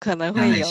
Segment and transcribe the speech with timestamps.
[0.00, 0.66] 可能会有。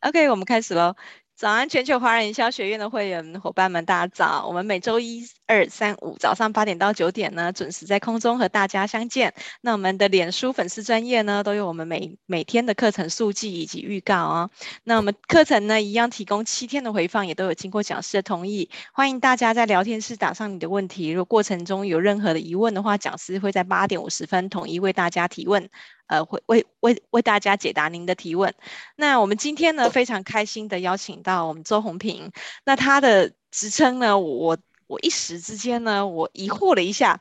[0.00, 0.96] OK，我们开始喽。
[1.36, 4.46] 早安，全球华人营销学院的会员伙伴们，大家早！
[4.46, 9.34] 我们每周一、二、三、五早上八点到九点呢，准时在空中和大家相见。
[9.60, 14.50] 那我们的脸书粉丝专业呢，都有我们每每天的课程速记以及预告哦。
[14.84, 18.70] 那我们课程呢，一样提供七天的回放，也都有经过讲师的同意。
[18.94, 25.68] 欢迎大家在聊天室打上你的问题，如果过程中有任何的疑问的话，讲师会在八点五十分统一为大家提问。
[26.06, 28.54] 呃，会为为为大家解答您的提问。
[28.96, 32.32] 那我们今天呢，非常开心的邀请到我们周宏平。
[32.64, 37.20] 那他的职称呢，我我一时之间呢，我疑惑了一下。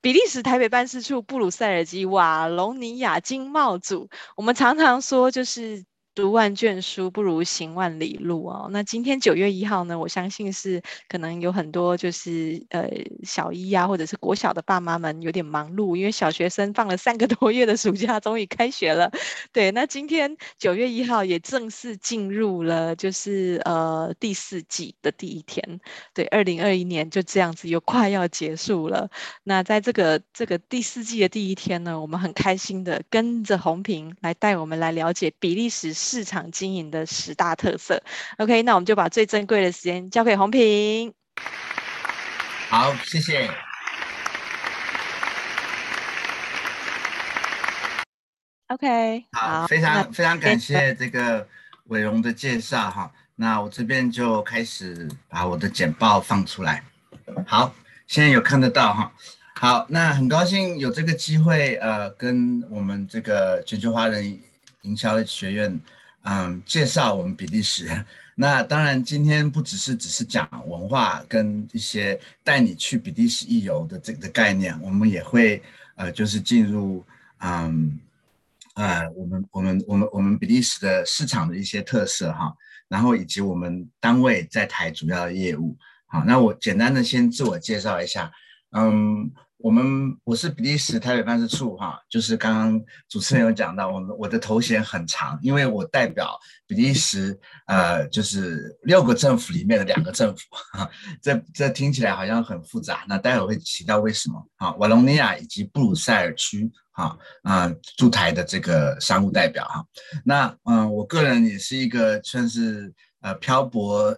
[0.00, 5.84] 比利时台北办事处布鲁塞尔及瓦隆尼亚经贸组，我们常常说就是。
[6.16, 8.70] 读万卷书不如行万里路哦。
[8.72, 12.88] 那今天九月一号呢，我相信是可能有很多就是呃
[13.22, 19.12] 小一、啊，或者是国小的爸妈们有点忙碌，因为小学生放了三个多月的暑假，终于开学了。
[19.52, 25.78] 对，那今天九月一号也正式进入了就是呃第四季的第一天。
[26.14, 29.10] 对，二零二一年就这样子又快要结束了。
[29.44, 36.05] 那在这个这个第四季的第一天呢，我们很开心的跟着红平来带我们来了解比利时。
[36.06, 38.00] 市场经营的十大特色。
[38.38, 41.12] OK，那我们就把最珍贵的时间交给红平。
[42.68, 43.50] 好，谢谢。
[48.68, 51.48] OK，好，好非常非常感谢这个
[51.86, 53.10] 伟荣的介绍哈。
[53.34, 56.84] 那我这边就开始把我的简报放出来。
[57.48, 57.74] 好，
[58.06, 59.12] 现在有看得到哈。
[59.56, 64.40] 好，那很高兴有这个机会，呃，跟我们这个全球华人
[64.82, 65.80] 营销学院。
[66.28, 67.88] 嗯，介绍我们比利时。
[68.34, 75.62] 那当然，今天不只是只是讲文化跟一些带你去比利时一游的这个概念，我们也会
[75.94, 77.04] 呃，就是进入
[77.38, 77.98] 嗯
[78.74, 82.52] 呃，我们我们我们我们比利时的市场的一些特色哈，
[82.88, 85.76] 然后以及我们单位在台主要的业务。
[86.06, 88.32] 好，那我简单的先自我介绍一下，
[88.72, 89.30] 嗯。
[89.58, 100.88] 我们我是比利时台北办事处哈，就是刚刚主持人有讲到，我们我的头衔很长，因为我代表比利时呃，就是六个政府里面的两个政府，哈，
[101.22, 104.72] 这这听起来好像很复杂，那待会会提到为什么啊？
[104.74, 109.84] 瓦隆尼亚以及布鲁塞尔区哈啊驻台的这个商务代表哈，
[110.24, 114.14] 那嗯，我个人也是一个算是呃漂泊。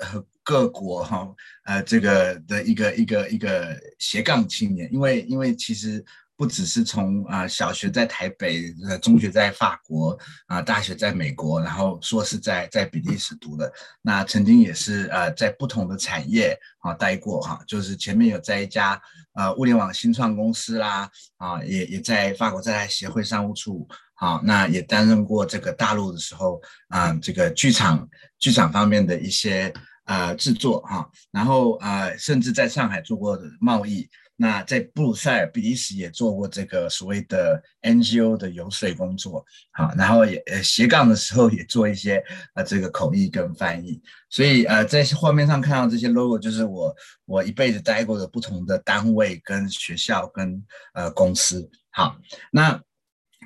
[0.48, 1.28] 各国哈，
[1.66, 6.02] 呃，这个的一个一个一个斜杠青年，因为因为其实
[6.38, 13.70] 不只是从啊小学在台北，呃，中学在法国，啊，大学在美国，然后硕士在在比利时读的，
[14.00, 18.98] 那曾经也是呃在不同的产业啊待过哈，就是前面有在一家
[19.34, 29.70] 呃物联网新创公司啦，啊，也也在法国在台协会商务处，好，那也担任过这个大陆的时候啊，这个剧场剧场方面的一些。
[30.08, 42.24] 呃，制作哈，然后呃，甚至在上海做过贸易，那在布鲁塞尔、比利时也做过这个所谓的 NGO 的游说工作，好，然后也呃斜杠的时候也做一些
[42.54, 46.96] 呃这个口译跟翻译，所以呃在画面上看到这些 logo 就是我
[47.26, 50.64] 我一辈子待过的不同的单位跟学校跟
[50.94, 52.16] 呃公司，好，
[52.50, 52.80] 那。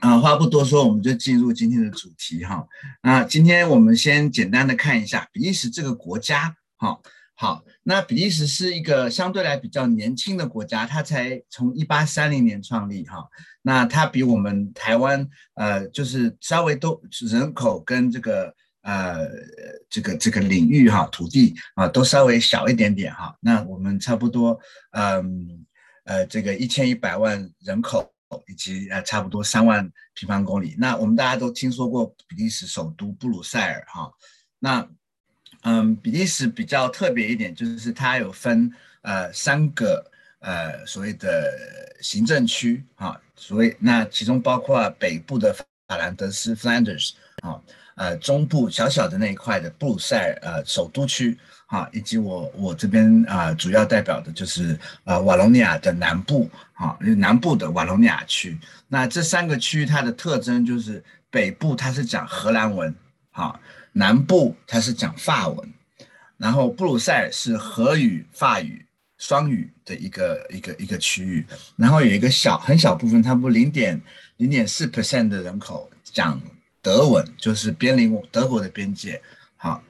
[0.02, 2.66] 啊，话不多说，我们就进入今天的主题哈。
[3.04, 6.56] 那今天我们先简单的看一下比利时这个国家。
[6.76, 6.98] 哈，
[7.36, 13.28] 好，那比利时是一个相对来比较年轻的国家，它才从一八三零年创立哈。
[13.62, 15.24] 那它比我们台湾
[15.54, 18.52] 呃，就是稍微都人口跟这个
[18.82, 19.28] 呃
[19.88, 23.36] 这个这个领域哈土地啊都稍微小一点点哈。
[23.38, 24.58] 那我们差不多
[24.90, 25.64] 嗯
[26.02, 28.12] 呃，呃这个一千一百万人口。
[28.47, 30.75] 以及呃差不多三万平方公里。
[30.78, 34.12] 那我们大家都听说过比利时首都布鲁塞尔哈。
[34.59, 34.88] 那
[35.62, 38.72] 嗯，比利时比较特别一点，就是它有分
[39.03, 40.04] 呃三个
[40.41, 41.53] 呃所谓的
[42.00, 43.20] 行政区哈。
[43.37, 45.52] 所谓那其中包括北部的
[45.87, 47.12] 法兰德斯 （Flanders）
[47.43, 47.61] 啊，
[47.94, 51.38] 呃中部小小的那一块的布鲁塞尔呃首都区。
[51.72, 58.58] 啊，以及我我这边啊、主要代表的就是呃瓦隆尼亚的南部，哈，南部的瓦隆尼亚区。
[58.88, 62.94] 那这三个区域它的特征就是北部它是讲荷兰文，
[63.30, 63.58] 哈，
[63.92, 65.66] 南部它是讲法文，
[66.36, 68.84] 然后布鲁塞尔是荷语、法语
[69.16, 71.42] 双语的一个一个一个区域，
[71.76, 73.98] 然后有一个小很小部分，差不多零点
[74.36, 76.38] 零点四 percent 的人口讲
[76.82, 79.19] 德文，就是边邻德国的边界，
[79.56, 79.82] 好。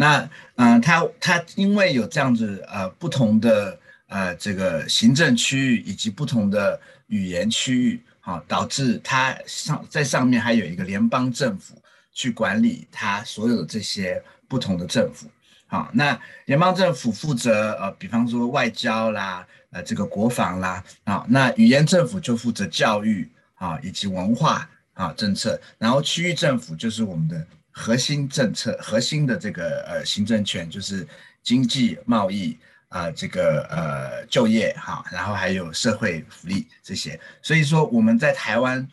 [0.00, 0.22] 那
[0.56, 11.74] 嗯、呃，它它因为有这样子呃不同的呃这个行政区域以及不同的语言区域，好、啊，导致它上在上面还有一个联邦政府，
[12.14, 15.28] 去管理它所有的这些不同的政府。
[15.66, 31.06] 好，那联邦政府负责呃，比方说外交啦，呃，这个国防啦，啊，那语言政府就负责教育啊以及文化啊政策，然后区域政府就是我们的核心政策，核心的这个呃行政权就是
[31.42, 32.58] 经济贸易
[32.88, 38.86] 啊，这个呃就业哈，然后还有社会福利这些，所以说我们在台湾。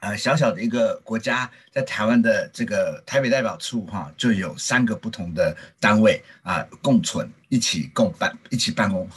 [0.00, 9.08] 呃，小小的一个国家，在台湾的这个台北代表处哈、就有三个不同的单位啊，共存，一起共办，一起办公。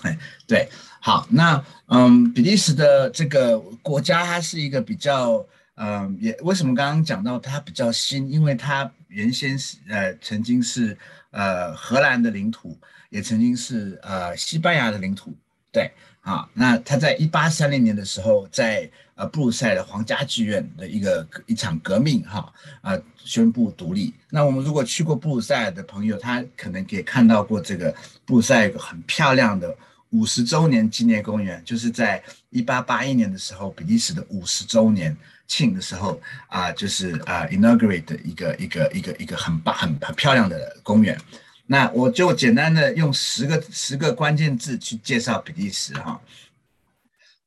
[0.48, 0.68] 对，
[1.00, 5.46] 好，那嗯，比利时的这个国家，它是一个比较，
[5.84, 8.30] 嗯，也为什么刚刚讲到它比较新？
[8.32, 10.96] 因为它原先是呃，曾经是
[11.32, 12.78] 呃荷兰的领土，
[13.10, 15.34] 也曾经是呃西班牙的领土，
[15.72, 15.90] 对。
[16.22, 24.14] 啊，那他在一八三零年的时候，在呃布鲁塞尔的皇家剧院的一个一场革命，哈啊宣布独立。
[24.30, 27.92] 那我们如果去过布鲁塞尔的朋友，他可能也看到过这个
[28.24, 29.76] 布鲁塞尔有个很漂亮的
[30.12, 35.18] 五十周年纪念公园，就是在一八八一年的时候，比利时的五十周年
[35.52, 41.20] 庆的时候啊，就是啊 inaugurate 的一个一个一个一个很棒很很漂亮的公园。
[41.66, 46.22] 那我就简单的用十个十个关键字去介绍比利时哈。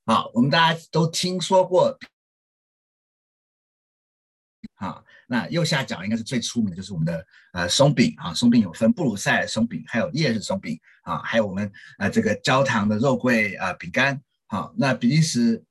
[0.05, 1.99] 好，我们大家都听说过，
[4.75, 14.21] 好，那右下角应该是最出名的，就是我们的呃松饼啊，松饼有分布鲁塞尔松饼，还有烈日松饼啊，还有我们呃这个焦糖的肉桂啊饼干。
[14.47, 15.65] 好，那比利时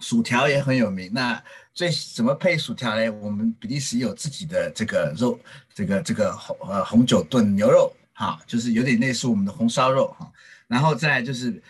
[0.00, 1.10] 薯条也很有名。
[1.12, 1.42] 那
[1.74, 3.08] 最怎么配薯条呢？
[3.20, 5.38] 我们比利时有自己的这个肉，
[5.74, 10.30] 这个这个红呃红酒炖牛肉，哈，就是有点类似我们的红烧肉哈。
[10.66, 11.62] 然后再来就是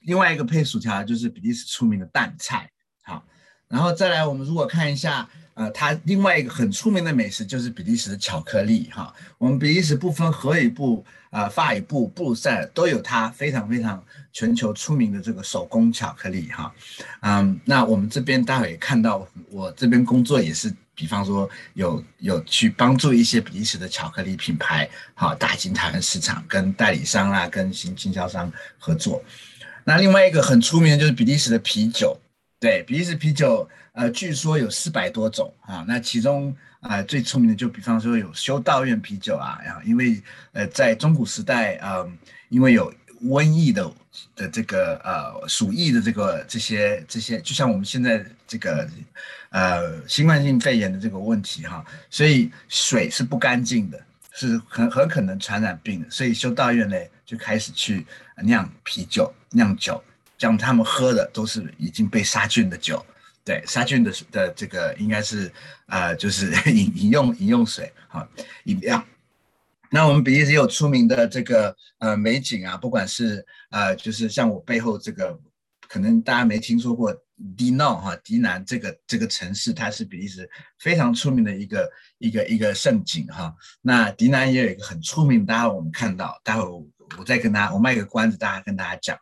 [0.00, 2.70] 另外一个配薯条，就是比利时出名的淡菜，
[3.02, 3.24] 好。
[3.68, 9.14] 然后再来，我们如果看一下，呃，它另外一个很出名的美食就是比利时的巧克力，哈。
[9.38, 11.04] 我们比利时不分荷语部。
[11.34, 14.00] 啊，法语部布鲁塞尔都有它非常非常
[14.32, 16.72] 全球出名的这个手工巧克力哈，
[17.22, 28.48] 嗯，那我们这边待会也看到，我这边工作也是，比方说有有去帮助一些比利时的巧克力品牌，好打进台湾市场，跟代理商啊，跟新经销商
[28.78, 29.20] 合作。
[29.82, 32.16] 那另外一个很出名的就是比利时的啤酒，
[32.64, 36.56] 对，比利时啤酒，呃，据说有四百多种啊，那其中。
[36.84, 40.22] 啊、呃，最出名的就比方说有修道院啤酒啊，然后因为
[40.52, 42.12] 呃在中古时代，嗯、呃，
[42.50, 43.90] 因为有瘟疫的
[44.36, 48.86] 的这个呃鼠疫的这个这些这些，就像我们现在这个
[49.48, 53.98] 呃新冠性肺炎的这个问题哈，所以水是不干净的，
[54.34, 58.04] 是很很可能传染病的，所以修道院呢就开始去
[58.42, 60.04] 酿啤酒酿酒，
[60.38, 63.04] 像他们喝的都是已经被杀菌的酒。
[63.44, 65.52] 对，杀菌的的这个应该是，
[65.86, 68.26] 呃，就是 饮饮用饮用水哈，
[68.64, 69.04] 饮料。
[69.90, 75.38] 那我们比利时有出名的这个呃美景啊，不管是呃，就是像我背后这个，
[75.88, 77.14] 可能大家没听说过
[77.54, 80.48] 迪诺哈迪南这个这个城市，它是比利时
[80.78, 83.54] 非常出名的一个一个一个胜景哈。
[83.82, 86.84] 那迪南也有一个很出名，大家我们看到，待会我，
[87.18, 89.18] 我再跟大家，我卖个关子，大家跟大家讲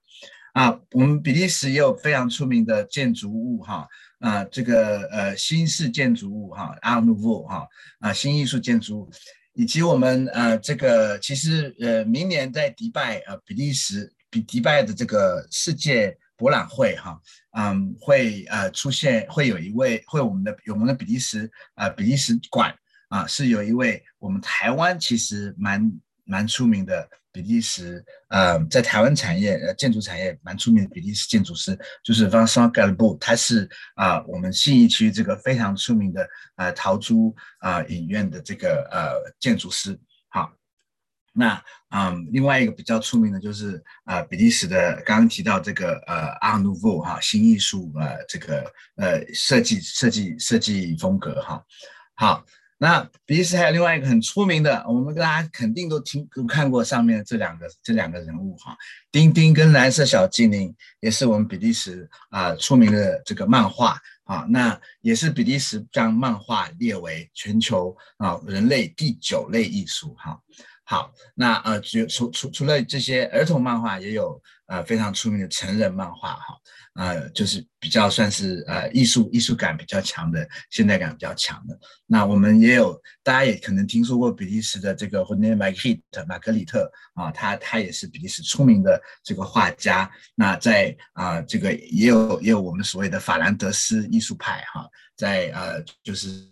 [0.53, 3.87] 啊，我们比利时也有非常出名的建筑物哈。
[4.19, 7.67] 啊，这个呃新式建筑物哈，Art Nouveau 哈，
[7.99, 9.11] 啊新艺术建筑物，
[9.53, 17.21] 以及我们呃这个其实呃明年在迪拜呃比利时比迪拜的这个世界博览会哈，
[17.59, 22.73] 嗯会呃出现会有一位会我们的有我们的比利时啊、呃、比利时馆
[23.09, 25.93] 啊是有一位我们台湾其实蛮
[26.24, 27.08] 蛮出名的。
[27.34, 31.74] 比利时，呃，在台湾产业，呃，建筑产业蛮出名的比利时建筑师，
[32.05, 39.98] 就是 Vincent Galbaud，他是啊、呃，我们信义区这个非常出名的呃陶朱啊、呃、影院的这个呃建筑师。
[40.29, 40.52] 好，
[41.32, 41.55] 那
[41.88, 51.64] 嗯、呃，另外一个比较出名的就是啊、呃，比利时的刚刚提到这个呃 Art Nouveau 哈新艺术呃这个呃设计设计设计风格哈，
[52.14, 52.44] 好。
[52.82, 58.77] 那比利时还有另外一个很出名的，我们大家肯定都听都看过上面这两个这两个人物哈，
[59.12, 70.36] 丁丁跟蓝色小精灵也是我们比利时啊、出名的这个漫画啊，那也是比利时将漫画列为全球啊人类第九类艺术哈。
[70.82, 76.56] 好，那呃除除除除了这些儿童漫画，也有呃非常出名的成人漫画哈。
[76.94, 81.79] 呃，就是比较算是呃艺术艺术感比较强的，现代感比较强的。
[82.06, 90.10] 那我们也有，大家也可能听说过比利时的这个 René Magritte 玛格里特啊，他他也是比利时出名的这个画家。
[90.34, 94.86] 那在啊、这个也有也有我们所谓的法兰德斯艺术派哈、
[95.17, 96.52] 在呃就是。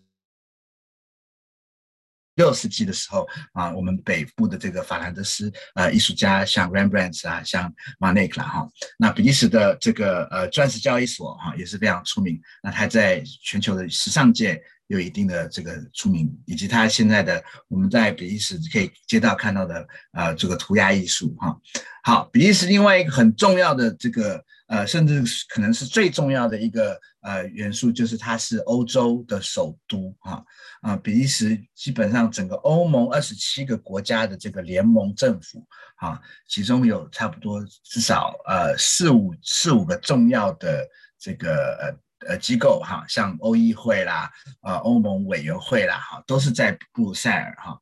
[2.40, 21.54] 六世纪的时候啊，我们北部的这个法兰德斯呃艺术家，像 Rembrandt 啊，像 Manet 啦哈，那比利时的这个呃钻石交易所哈也是非常出名，那它在全球的时尚界有一定的这个出名，以及它现在的我们在比利时可以街道看到的呃这个涂鸦艺术哈。
[22.02, 30.44] 好，比利时另外一个很重要的这个呃，甚至可能是最重要的一个呃元素，就是它是欧洲的首都哈。
[30.80, 40.86] 啊，比利时基本上整个欧盟二十七个国家的这个联盟政府，啊，其中有差不多至少呃四五四五个重要的
[41.18, 41.76] 这个
[42.22, 44.30] 呃呃机构哈，像欧议会啦，
[44.62, 47.76] 呃欧盟委员会啦，哈，都是在布鲁塞尔哈。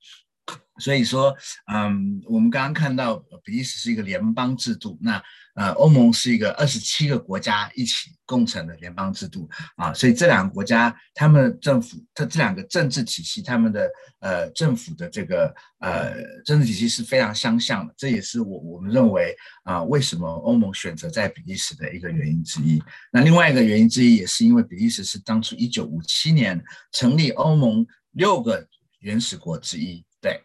[0.79, 1.37] 所以说，
[1.73, 5.23] 嗯，我们刚刚看到比利时是一个联邦制度，那
[5.55, 22.81] 呃，欧盟是一个二十七个国家一起共成的联邦制度啊，所以这两个国家，他们政府，它这两个政治体系，他们的呃政府的这个呃政治体系是非常相像的，这也是我我们认为啊，为什么欧盟选择在比利时的一个原因之一。
[23.11, 28.65] 那另外一个原因之一，也是因为比利时是当初一九五七年成立欧盟六个
[29.01, 30.05] 原始国之一。
[30.21, 30.41] 对，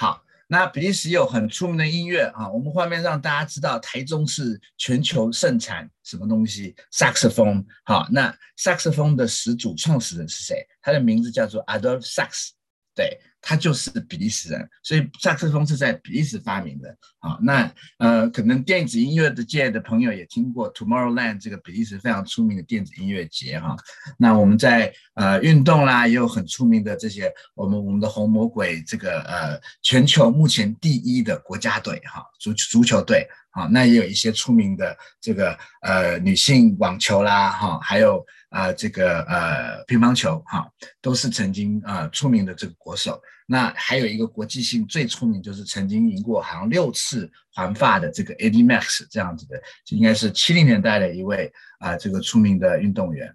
[0.00, 7.64] 好，那比利时有很出名的音乐啊，我们画面让大家知道台中是全球盛产什么东西，，saxophone。
[7.84, 10.64] 好，那 saxophone 的始祖创始人是谁？
[10.80, 12.50] 他的名字叫做 Adolph Sax，
[12.94, 13.18] 对。
[13.40, 16.88] 他就是比利时人，所以萨克斯风是在比利时发明的
[17.20, 17.38] 啊。
[17.40, 23.76] 那呃，可能电子音乐的界的朋友也听过 Tomorrowland 这个比利时非常出名的电子音乐节哈。
[24.18, 38.24] 那我们在呃运动啦，也有很出名的这些，我们我们的红魔鬼这个呃全球目前第一的国家队哈，足足球队啊，那也有一些出名的这个呃女性网球啦哈，还有。
[38.50, 40.66] 啊、这个呃，乒乓球哈、
[41.02, 43.20] 都是曾经啊、出名的这个国手。
[43.46, 53.34] 那还有一个国际性最出名，就是曾经赢过好像六次环法的这个 Eddy Merckx 这样子的，就应该是七零年代的一位啊、这个出名的运动员。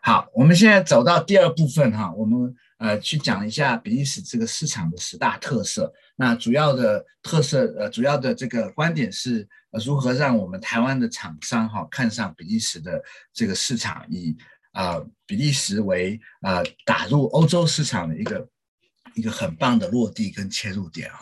[0.00, 5.92] 好，我们现在走到第二部分哈，我们呃去讲一下比利时这个市场的十大特色。
[6.16, 9.48] 那主要的特色呃，主要的这个观点是。
[9.84, 13.02] 如何让我们台湾的厂商哈看上比利时的
[13.32, 14.36] 这个市场，以
[14.72, 18.48] 啊比利时为啊打入欧洲市场的一个
[19.14, 21.20] 一个很棒的落地跟切入点啊。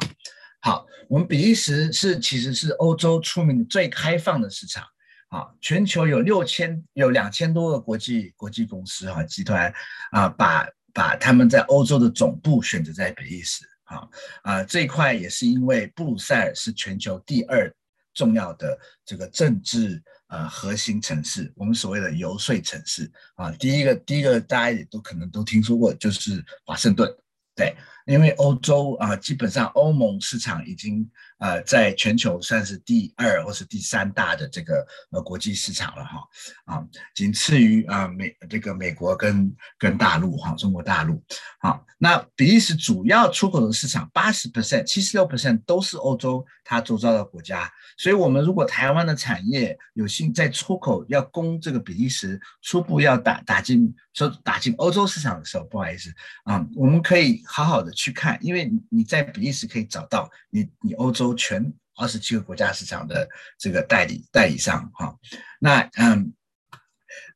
[0.63, 4.85] 好，我们比利时是其实是欧洲出名最开放的市场
[5.29, 9.73] 啊，全球有六千有两千多个国际国际公司哈集团
[10.11, 14.09] 啊，把把他们在欧洲的总部选择在比利时啊
[14.43, 17.73] 啊这一块也是因为布鲁塞尔是全球第二。
[18.13, 23.11] 重要的这个政治呃核心城市，我们所谓的游说城市。
[23.35, 27.09] 啊，第一个第一个大家也都可能都听说过，就是华盛顿，
[27.55, 27.77] 对，
[28.11, 31.09] 因为欧洲啊，基本上欧盟市场已经。
[31.41, 36.21] 呃，在全球算是第二或是第三大的这个呃国际市场了哈，
[36.67, 41.25] 啊，仅次于啊美这个美国跟跟大陆哈，中国大陆，
[41.59, 56.13] 好，那比利时主要出口的市场八十 percent 七十六 percent 都是欧洲它周遭的国家，所以我们如果台湾的产业有幸在出口要攻这个比利时，初步要打打进说打进欧洲市场的时候，不好意思
[56.45, 61.35] 啊，我们可以好好的去看，因为你你在比利时可以找到你你欧洲。
[61.41, 63.27] 全二十七个国家市场的
[63.59, 65.17] 这个代理代理商哈，
[65.59, 66.35] 那嗯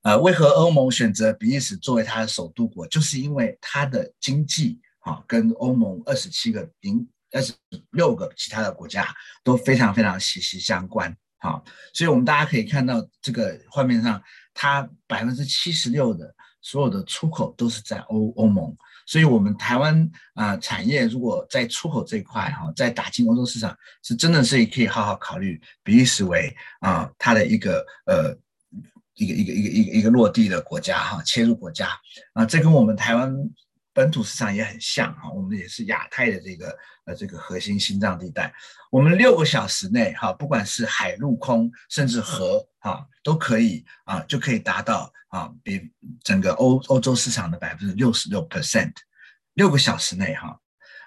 [0.02, 2.86] 呃，为何欧盟选择比利时作为它的首都国？
[2.88, 7.54] 就是因为它的经济哈跟欧盟二十七个零二十
[7.92, 18.76] 六个其他的国家都非常非常息息相关哈，所以我们大家可以看到这个画面上，它百分之七十六的所有的出口都是在欧欧盟。
[19.06, 28.36] 所以，我们台湾啊、产业如果在出口这一块哈，在打进欧洲市场，是真的是可以好好考虑比利时为啊、它的一个呃
[29.14, 31.88] 一个一个一个一个一个落地的国家哈，切入国家。
[32.32, 33.32] 啊，这跟我们台湾
[33.94, 38.52] 本土市场也很像哈，我们也是亚太的这个呃这个核心心脏地带，
[38.90, 45.10] 我们六个小时内哈，不管是海陆空甚至河哈，都可以啊就可以达到。
[45.34, 45.90] 啊，比
[46.22, 48.92] 整个欧欧洲市场的百分之六十六 percent，
[49.54, 50.56] 六个小时内哈，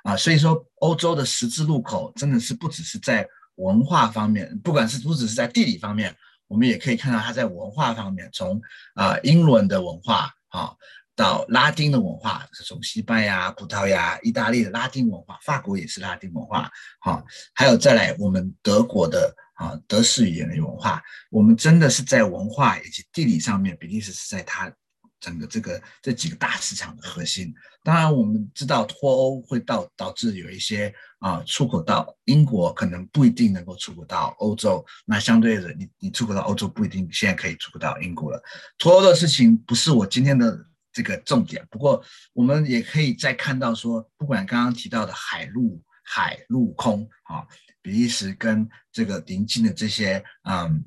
[0.03, 3.25] 啊，所以说欧洲的十字路口真的是不只是在
[3.56, 6.13] 文化方面，不管是不只是在地理方面，
[6.50, 8.62] 我们也可以看到它在文化方面，从
[8.96, 10.75] 啊英伦的文化啊
[11.17, 16.71] 到拉丁的文化，是从西班牙、葡萄牙、意大利的拉丁文化，法国也是拉丁文化，
[17.01, 17.21] 哈，
[17.53, 19.36] 还有再来我们德国的。
[19.57, 24.71] 啊，德式语言的文化，我们真的是在文化以及地理上面，比利时是在它
[25.19, 27.51] 整个这个这几个大市场的核心。
[27.83, 38.39] 当然，我们知道脱欧会导导致有一些啊出口到英国可能不一定能够出口到欧洲，那相对的，你你出口到欧洲不一定现在可以出口到英国了。
[38.77, 40.55] 脱欧的事情不是我今天的
[40.98, 47.46] 这个重点，不过我们也可以再看到说，不管刚刚提到的海陆海陆空啊，
[47.84, 50.84] 比利时跟这个邻近的这些嗯。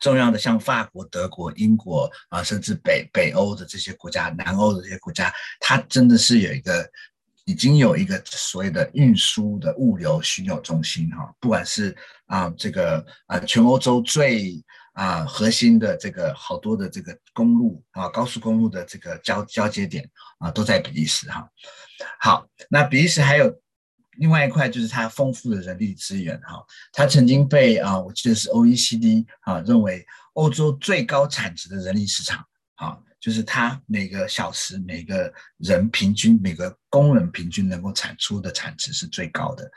[0.00, 6.88] 重要的像法国、德国、英国啊，甚至北北欧的这些国家、南欧的这些国家，它真的是有一个
[7.46, 14.62] 已经有一个所谓的运输的物流枢纽中心哈，不管是啊这个啊全欧洲最
[14.98, 21.48] 啊核心的这个好多的这个公路啊高速公路的这个交交接点啊都在比利时哈。
[22.18, 23.60] 好，那比利时还有。
[24.20, 26.60] 另外一块就是它丰富的人力资源哈，
[26.92, 39.70] 它曾经被啊，我记得是 OECD 啊认为欧洲最高产值的人力市场啊，就是它每个小时每个人平均每个工人平均能够产出的产值是最高的。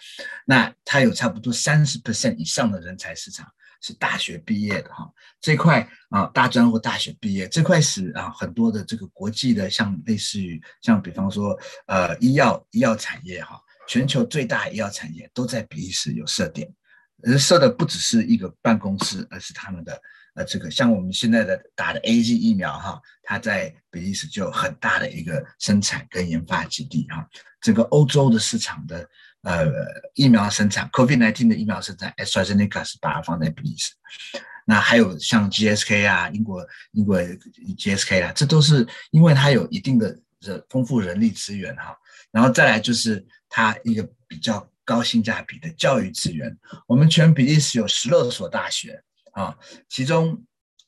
[0.43, 3.47] 那它有差不多三十 percent 以上的人才市场
[3.81, 5.11] 是大学毕业的哈，
[5.41, 13.61] 这块啊大专或大学毕业这块是啊很多的这个国际的像类似于像比方说呃医药医药产业哈。
[13.87, 16.71] 全球最大医药产业都在比利时有设点，
[17.23, 20.01] 而设的不只是一个办公室，而是他们的
[20.35, 27.27] 呃这个像我们现在的打的 A G 疫苗哈，它在比利时就有很大的一个生产跟研发基地哈。
[27.59, 29.05] 整个欧洲的市场的
[29.43, 29.67] 呃
[30.13, 33.93] 疫苗生产，COVID-19 的疫苗生产，AstraZeneca 是把它放在比利时。
[34.65, 41.97] 那还有像 GSK 啊，英国英国 GSK 啊，这都是因为它有一定的人丰富人力资源哈。
[42.31, 43.25] 然后再来就是。
[43.53, 46.57] 它一个比较高性价比的教育资源，
[46.87, 49.53] 我们全比利时有十六所大学啊，
[49.89, 50.41] 其中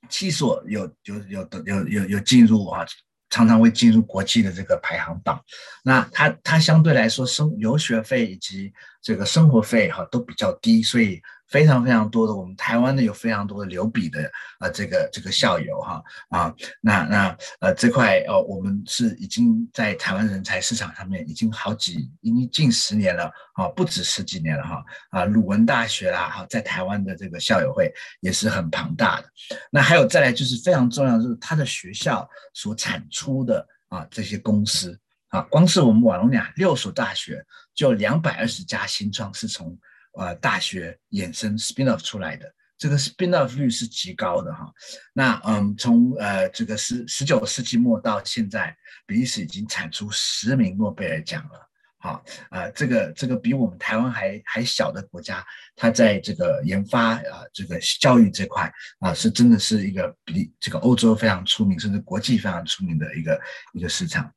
[0.07, 2.85] 七所有有有有有有进入啊，
[3.33, 5.41] 常常会进入国际的这个排行榜。
[5.83, 11.21] 那它它相对来说生留学费以及这个生活费哈都比较低，所以。
[11.53, 14.19] 非常非常多的，我们台湾的有非常多的留比的
[14.59, 29.29] 呃这个这个校友哈啊，那那呃这块哦，我们是已经在台湾人才市场上面已经好几已经近十年了啊，不止十几年了哈啊，鲁文大学啦哈，在台湾的这个校友会也是很庞大的。
[29.69, 39.77] 那还有再来就是非常重要就是他的学校所产出的啊这些公司啊，光是我们瓦隆尼亚六所大学就两百二十家新创是从。
[40.13, 44.71] 呃，大学衍生 spin off 出来的这个 spin off 率是极高的哈。
[45.13, 48.75] 那嗯，从呃这个十十九世纪末到现在，
[49.07, 51.69] 比利时已经产出十名诺贝尔奖了。
[51.97, 55.45] 好，呃，这个这个比我们台湾还还小的国家，
[55.75, 63.41] 它在这个研发啊，这个教育这块啊，是真的是一个比这个欧洲非常出名，甚至国际非常出名的一个
[63.73, 64.29] 一个市场。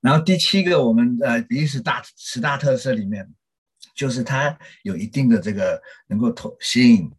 [0.00, 3.28] 然后第七个，我们呃比利时大十大特色里面。
[3.94, 7.10] 就是它有一定的这个能够投吸引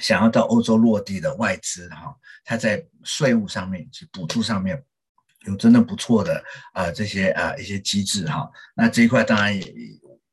[0.00, 4.82] 想要到欧洲落地的外资哈，它在税务上面是补助上面
[5.46, 8.50] 有真的不错的啊这些啊一些机制哈。
[8.74, 9.62] 那这一块当然也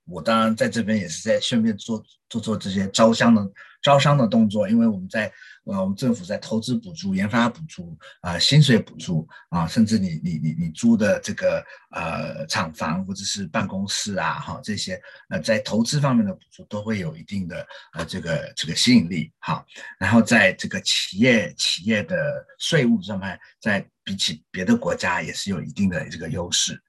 [0.05, 3.45] 我当然在这边也是在顺便做做做这些招商的
[3.81, 5.31] 招商的动作，因为我们在。
[5.67, 19.65] 呃，我们政府在投资补助、研发补助啊、薪水补助啊，甚至你你你你租的这个呃厂房或者是办公室啊，哈这些呃在投资方面的补助都会有一定的呃这个这个吸引力哈。
[19.97, 26.79] 然后在这个企业企业的税务上面，在比起别的国家也是有一定的这个优势。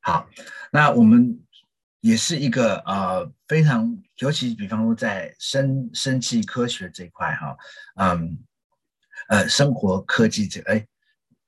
[0.00, 0.28] 好，
[0.72, 1.38] 那我们。
[2.04, 7.56] 也是一个呃非常，尤其比方说在生生气科学这块哈，
[7.96, 8.38] 嗯，
[9.28, 10.86] 呃，生活科技这哎。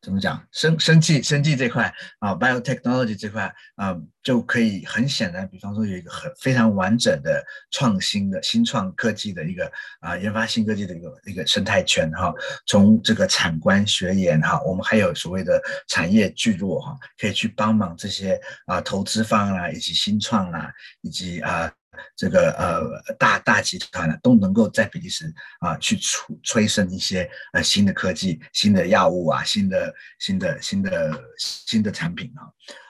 [0.07, 0.41] 怎么讲？
[0.53, 3.93] 生生技生技这块啊，biotechnology 这块啊，
[4.23, 12.33] 就可以很显然，比方说有一个很非常完整的创新的新创科技的一个啊，研发新科技的一个一个生态圈哈。
[12.67, 21.69] 从这个产官学研哈，我们还有所谓的产业聚落哈，可以去帮忙这些啊投资方啦，以及新创啦，以及啊。
[22.17, 32.49] 这个呃大大集团呢，都能够在比利时啊去催催生一些呃新的科技、新的药物啊、新的新的新的新的产品啊。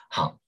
[0.09, 0.39] 好，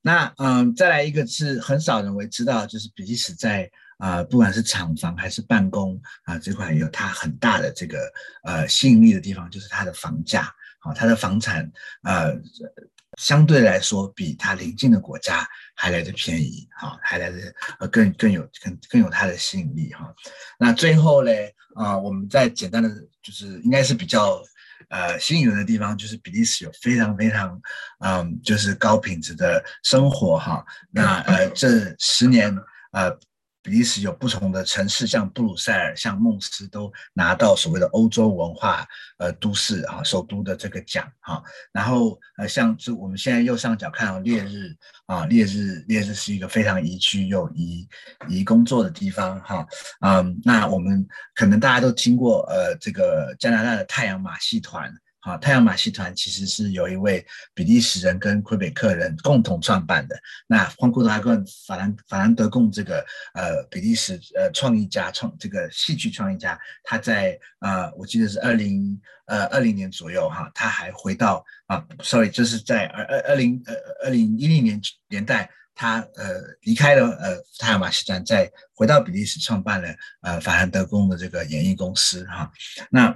[0.00, 7.98] 那嗯再来一个是很少人会知道，就是比利时在啊不管是厂房还是办公啊这块有它很大的这个
[8.44, 11.70] 呃吸引力的地方，就是它的房价，好，它的房产
[12.02, 12.34] 呃。
[13.18, 17.38] 相对来说，比它邻近的国家还来的便宜，哈，还来的
[17.78, 20.14] 呃更更有更更有它的吸引力，哈。
[20.58, 22.88] 那最后嘞，啊，我们再简单的
[23.22, 24.42] 就是应该是比较
[24.88, 27.60] 呃吸引人的地方，就是比利时有非常非常
[27.98, 30.64] 嗯，就是高品质的生活哈。
[30.90, 32.56] 那呃 这十年
[32.92, 33.18] 呃。
[33.62, 38.86] 比利时有不同的城市，像布鲁塞尔、像孟斯，都拿到所谓的欧洲文化
[39.18, 41.42] 呃都市啊首都的这个奖哈。
[41.72, 44.74] 然后呃，像这我们现在右上角看到烈日
[45.06, 47.86] 啊，烈日烈日是一个非常宜居又宜
[48.28, 49.66] 宜工作的地方哈。
[50.00, 54.90] 嗯，那我们可能大家都听过呃这个加拿大的太阳马戏团。
[55.22, 60.18] 好，太阳马戏团其实是由一位比利时人跟魁北克人共同创办的。
[60.46, 63.04] 那欢库达跟法兰法兰德贡这个
[63.34, 82.50] 呃比利时呃创意家创这个戏剧创意家，他在呃我记得是二零呃二零年左右哈，他还回到啊，sorry，就是在二二二零呃二零一零年年代，他呃离开了呃太阳马戏团，再回到比利时创办了呃法兰德贡的这个演艺公司哈。
[82.90, 83.14] 那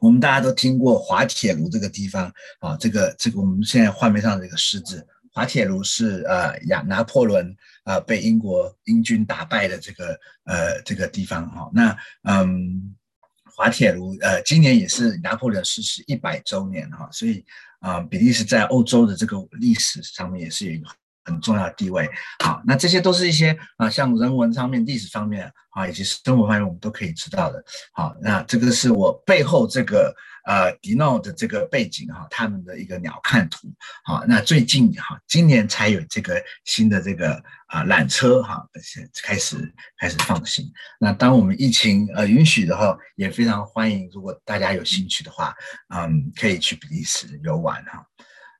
[0.00, 11.70] 我们大家都听过滑铁卢这个地方啊，这个这个我们现在画面上这个狮子，滑铁卢是呃亚拿破仑啊被英国英军打败的这个呃这个地方哈。
[11.72, 12.94] 那嗯，
[13.54, 17.44] 滑铁卢呃今年也是拿破仑逝世一百周年哈，所以
[17.80, 20.86] 啊比利时在欧洲的这个历史上面也是有一个。
[21.26, 22.08] 很重要的地位，
[22.42, 27.62] 好，那这些都是一些啊，像人文上面、历史方面啊，以及生活方面，我们都可以知道的。
[27.92, 30.14] 好，那这个是我背后这个
[30.46, 33.66] 呃迪诺的这个背景哈，他们的一个鸟瞰图。
[34.04, 37.34] 好，那最近哈，今年才有这个新的这个
[37.66, 38.64] 啊缆车哈，
[39.24, 40.64] 开始开始放行。
[41.00, 45.52] 那当我们疫情呃允许的话，也非常欢迎，如果大家有兴趣的话，
[45.92, 48.06] 嗯，可以去比利时游玩哈。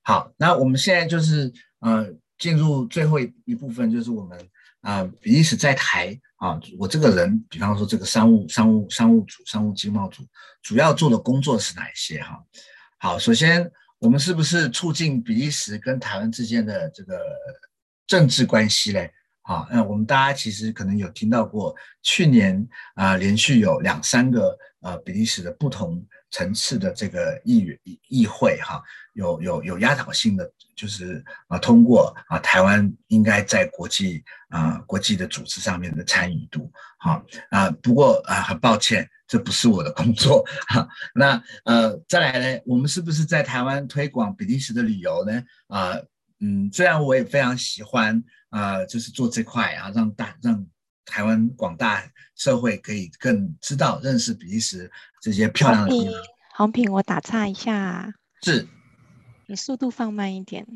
[0.03, 2.13] 好，那我们现在就是呃。
[2.39, 4.39] 进入最后一部分，就是我们
[4.83, 10.23] 啊、比利时在台啊，我这个人，比方说这个商务商务商务组、商务经贸组，
[10.63, 12.41] 主要做的工作是哪一些哈？
[12.99, 13.69] 好，首先
[13.99, 17.21] 我们是不是促进比利时跟台湾之间的这个
[18.07, 19.11] 政治关系嘞？
[19.43, 28.83] 好，那我们大家其实可能有听到过，去年啊、连续有两三个呃比利时的不同层次的这个议员议会哈，
[29.15, 30.51] 有有有压倒性的。
[30.77, 37.71] 就是啊，通过啊，台湾应该在国际啊国际的组织上面的参与度，好啊。
[37.83, 40.87] 不过啊，很抱歉，这不是我的工作哈。
[41.15, 45.43] 那呃，再来呢，我们是不是在台湾推广比利时的旅游呢？
[45.69, 45.97] 啊，
[46.41, 50.63] 嗯，虽然我也非常喜欢啊，就是做这块啊，让大让
[51.07, 54.91] 台湾广大社会可以更知道认识比利时
[55.23, 56.13] 这些漂亮的地方。
[56.57, 58.13] 红品，我打岔一下。
[58.43, 58.69] 是。
[59.47, 60.67] 你速度放慢一点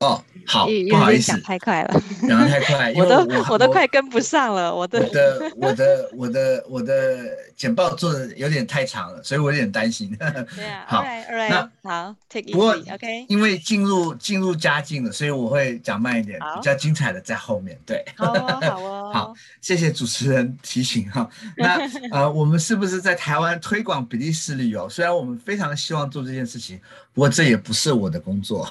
[0.00, 10.14] 哦，好，不好意思，讲太快了， 讲的太快，我都我，都快跟不上了，我的我的我的我的我的简报做的有点太长了，所以我有点担心。
[10.56, 11.04] 对啊，好，
[11.48, 17.78] 那好，take 不过 OK，因为进入进入佳境了，所以我会讲慢一点，比较精彩的在后面。
[17.86, 21.26] 对，好哦，好哦， 好，谢谢主持人提醒哈。
[21.56, 21.80] 那
[22.10, 24.88] 呃，我们是不是在台湾推广比利时旅游？
[24.88, 26.78] 虽然我们非常希望做这件事情。
[27.14, 28.68] 不过这也不是我的工作，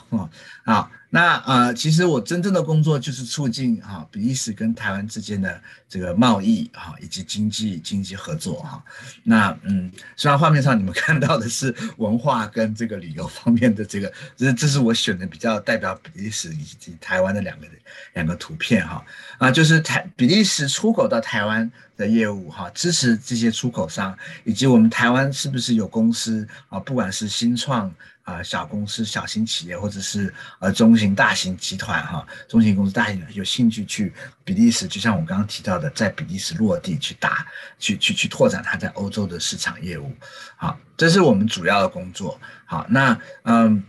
[0.65, 8.84] 啊，那呃，其实我真正的工作就是促进啊比利时跟台湾之间的这个贸易哈以及经济经济合作哈。
[9.23, 17.67] 那嗯，虽然画面上你们看到的是文化跟这个旅游方面的这个，这这是我选的比较代表比利时以及台湾的两个
[18.13, 19.06] 两个图片哈
[19.38, 27.89] 啊，就是台比利时出口到台湾的业务哈，支持这些出口商以及我们台湾是不是有公司啊，不管是新创。
[28.24, 34.14] 啊，小公司、小型企业，或者是呃中型、大型集团哈，中型公司、大型有兴趣去
[34.46, 37.46] 比利时，就像我刚刚提到的，在比利时落地去打、
[37.78, 40.10] 去去去拓展它在欧洲的市场业务，
[40.56, 42.40] 好，这是我们主要的工作。
[42.66, 43.84] 好，那嗯，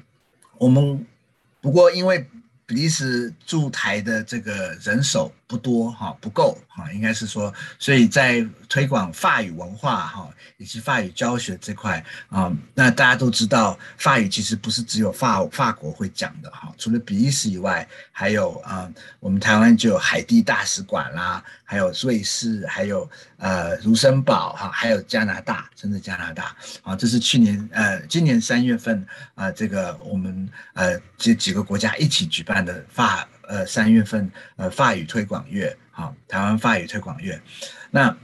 [0.58, 1.06] 我们
[1.60, 2.28] 不过因为
[2.66, 10.28] 比利时驻台的这个人手不多哈，不够哈，应该是说，所以在推广法语文化哈。
[10.56, 16.72] 以及法语教学这块啊、那大家都知道，法语其实不是只有法法国会讲的哈。
[16.78, 18.90] 除了比利时以外，还有啊、
[19.20, 26.96] 我们台湾就有海地大使馆啦，还有瑞士，还有呃卢森堡哈，还有加拿大，甚至加拿大啊。
[26.96, 37.40] 这是去年呃，今年三月份啊、这个我们呃这几个国家一起举办的法呃三月份呃法语推广月哈，台湾法语推广月，
[37.90, 38.16] 那。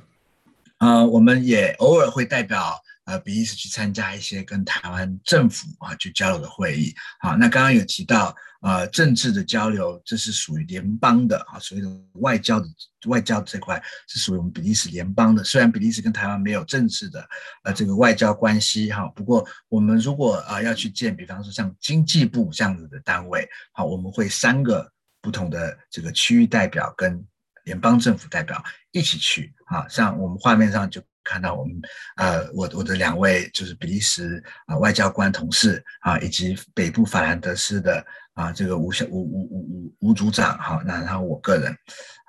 [0.81, 6.95] 呃，我们也偶尔会代表呃比利时去参加一些跟台湾政府啊去交流的会议。
[7.19, 11.83] 好，那刚刚有提到呃政治的交流，这是属于联邦的啊，属于
[12.15, 12.67] 外交的
[13.09, 13.79] 外交这块
[14.09, 15.45] 是属于我们比利时联邦的。
[15.45, 17.29] 虽然比利时跟台湾没有正式的
[17.65, 27.25] 呃这个外交关系哈，不过我们如果啊要去见，比方说像经济部这样子的单位，好，我们会三个不同的这个区域代表跟。
[27.65, 31.79] 联邦政府代表一起去啊，像我们画面上就看到我们
[32.17, 41.71] 呃，我我的两位就是比利时啊外交官同事啊，以及北部法兰德斯的啊这个吴小吴吴吴吴吴组长哈，那然后我个人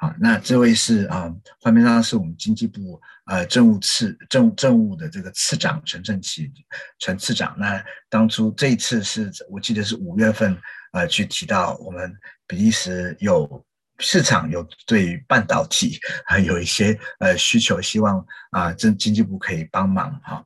[0.01, 6.51] 啊，那这位是啊，画面上是我们经济部呃政务次政政务的这个次长陈正奇
[6.99, 10.55] 陈次长，那当初这一次是我记得是五月份
[10.91, 12.13] 呃去提到我们
[12.47, 13.65] 比利时有。
[14.03, 20.43] 市场有对于半导体还有一些呃需求，希望啊，这经济部可以帮忙哈。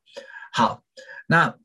[0.51, 0.83] 好，
[1.25, 1.55] 那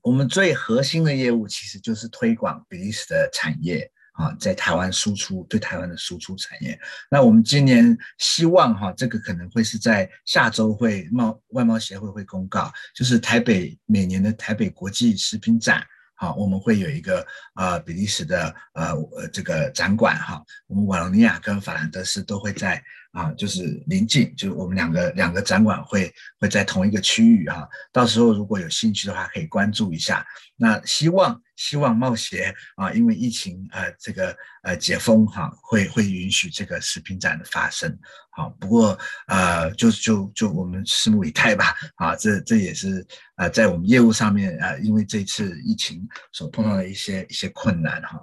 [0.00, 6.78] 我们最核心的业务其实就是推广比利时的产业啊，在台湾输出，对台湾的输出产业。
[7.10, 15.84] 那我们今年希望哈，这个可能会是在下周会贸外贸协会会公告，就是台北每年的台北国际食品展。
[16.16, 18.94] 好，我们会有一个呃比利时的呃
[19.32, 30.24] 这个展馆哈，我们瓦隆尼亚跟法兰德斯都会在啊，就是临近，就我们两个两个展馆会会在同一个区域哈，到时候如果有兴趣的话，可以关注一下。
[30.56, 37.96] 那希望希望冒险啊，因为疫情呃这个呃解封哈，会会允许这个食品展的发生。
[38.30, 41.74] 好，不过呃就就就我们拭目以待吧。
[41.96, 48.20] 啊，这这也是呃在我们业务上面呃，因为这次疫情所碰到的一些一些困难哈。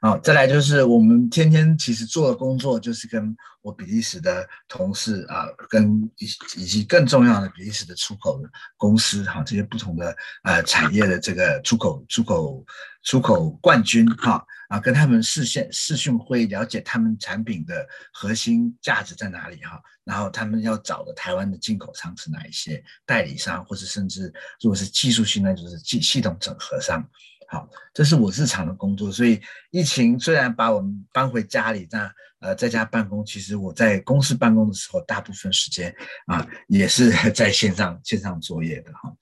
[0.00, 8.40] 好，再来就是我们天天其实做的工作就是跟我比利时的同事啊，跟以以及更重要的比利时的出口
[8.76, 11.48] 公司哈，这些不同的呃产业的这个。
[11.64, 12.64] 出口出口
[13.02, 27.06] 出口冠军哈啊，跟他们视线视讯会了解他们产品的核心价值在哪里哈，然后他们要找的台湾的进口商是哪一些代理商，或者甚至如果是技术性，那就是系系统整合商。
[27.48, 29.10] 好，这是我日常的工作。
[29.12, 29.40] 所以
[29.70, 32.10] 疫情虽然把我们搬回家里，但
[32.40, 35.94] 呃在家办公，其实我在公司办公的时候，大部分时间
[36.26, 39.12] 啊也是 在线上线上作业的哈。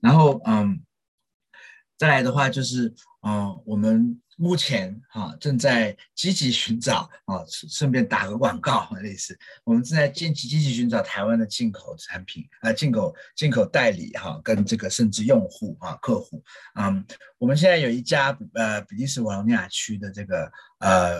[0.00, 0.80] 然后嗯。
[1.98, 2.92] 再来的话就是，
[3.26, 16.40] 嗯、我们目前哈、啊、正在积极寻找啊，顺便打个广告啊，类似，我们正在积极积极寻找台湾的进口产品啊，进口进口代理哈、跟这个甚至用户啊客户，
[16.78, 17.04] 嗯，
[17.38, 21.18] 我们现在有一家呃比利时瓦隆尼亚区的这个呃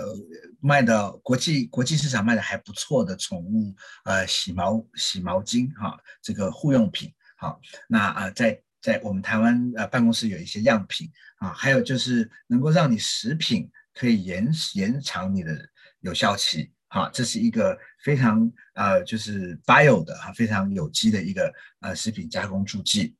[0.60, 8.62] 卖的国际国际市场卖的还不错的宠物呃洗毛洗毛巾哈、这个护用品好、那啊、在。
[8.82, 15.68] 在我们台湾呃办公室有一些样品啊，还有就是能够让你食品可以延延长你的
[16.00, 23.15] 有效期，哈，这是一个非常呃就是 bio 的哈，非常有机的一个呃食品加工助剂。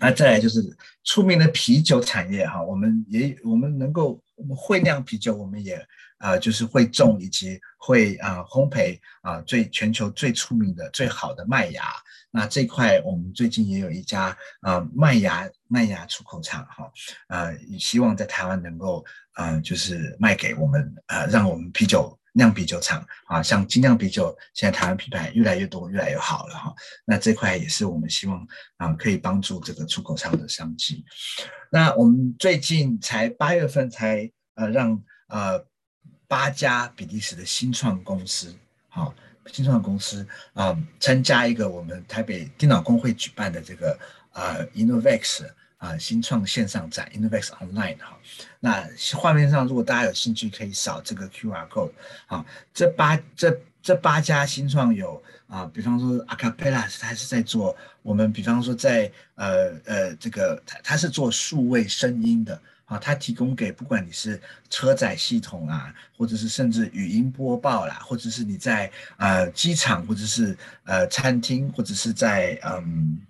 [0.00, 5.84] 那再来就是出名的啤酒产业哈，我们也我们能够我们会酿啤酒，我们也
[6.18, 11.82] 呃就是会种以及会啊烘焙啊最全球最出名的最好的麦芽。
[12.30, 16.92] 那这块我们最近也有一家呃麦芽麦芽出口厂哈，
[17.28, 19.04] 呃希望在台湾能够
[19.36, 26.74] 呃就是卖给我们呃让我们啤酒酿啤酒厂啊，像精酿啤酒现在台湾品牌越来越多越来越好了哈，
[27.04, 28.46] 那这块也是我们希望
[28.78, 31.04] 啊可以帮助这个出口商的商机。
[31.70, 34.98] 那我们最近才八月份才呃让
[35.28, 35.62] 呃
[36.26, 38.56] 八家比利时的新创公司
[38.88, 39.12] 好。
[39.50, 43.98] 新创公司啊，参加一个我们台北电脑工会举办的这个
[44.34, 45.48] 呃 Innovex
[45.78, 48.18] 啊新创线上展 Innovex Online 哈，
[48.60, 48.86] 那
[49.16, 51.90] 画面上如果大家有兴趣，可以扫这个 QR code
[52.26, 52.44] 啊。
[52.74, 62.60] 这八这这八家新创有啊，比方说 Acapela，它是在做我们，比方说在呃呃这个它它是做数位声音的。
[62.88, 73.20] 啊，它提供给不管你是车载系统啊，或者是甚至语音播报啦，或者是你在呃机场，或者是呃餐厅，或者是在嗯，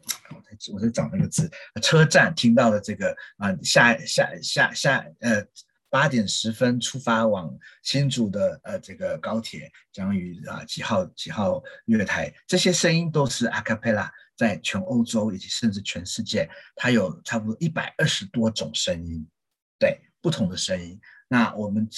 [0.73, 1.51] 我在找那个字，
[1.83, 5.45] 车站听到了这个啊、下下下下呃
[5.91, 7.51] 八点十分出发往
[7.83, 19.27] 新竹的呃这个高铁将于啊几号几号月台，这些声音都是 Acapela 在全欧洲以及甚至全世界，它有差不多一百二十多种声音。
[19.81, 21.89] 对不同的声音，那我们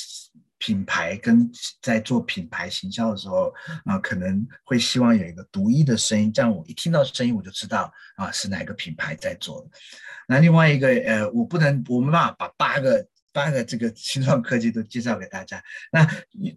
[0.61, 3.53] 品牌跟在做品牌行销的时候
[3.87, 9.71] 啊，可能会希望有一个独一的声音，这样我一听到声音我就知道啊是哪个品牌在做的。
[10.29, 15.63] 那另外一个呃，我不能我没办法把八个八个这个新创科技都介绍给大家。
[15.91, 16.07] 那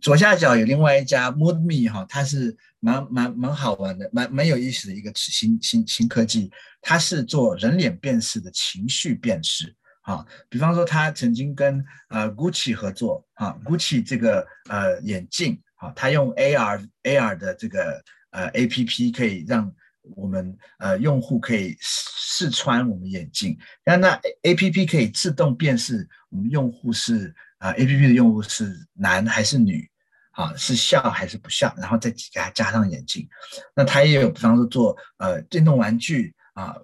[0.01, 9.73] 左下角有另外一家 MoodMe 哈，它是蛮蛮蛮好玩的，蛮蛮有意思的一个新新新科技，它是做人脸辨识的情绪辨识。
[10.03, 19.71] 啊，比方说他曾经跟呃 Gucci 合作，啊 Gucci 这个呃眼镜，啊，他用 AR AR 的这个呃 APP 可以让
[20.15, 29.89] 我们呃用户可以试穿我们眼镜，那那 APP 可以自动辨识我们用户是啊、呃、APP 的用户是男还是女，
[30.31, 33.25] 啊是笑还是不笑，然后再给他加上眼镜，
[33.73, 36.75] 那他也有比方说做呃电动玩具啊。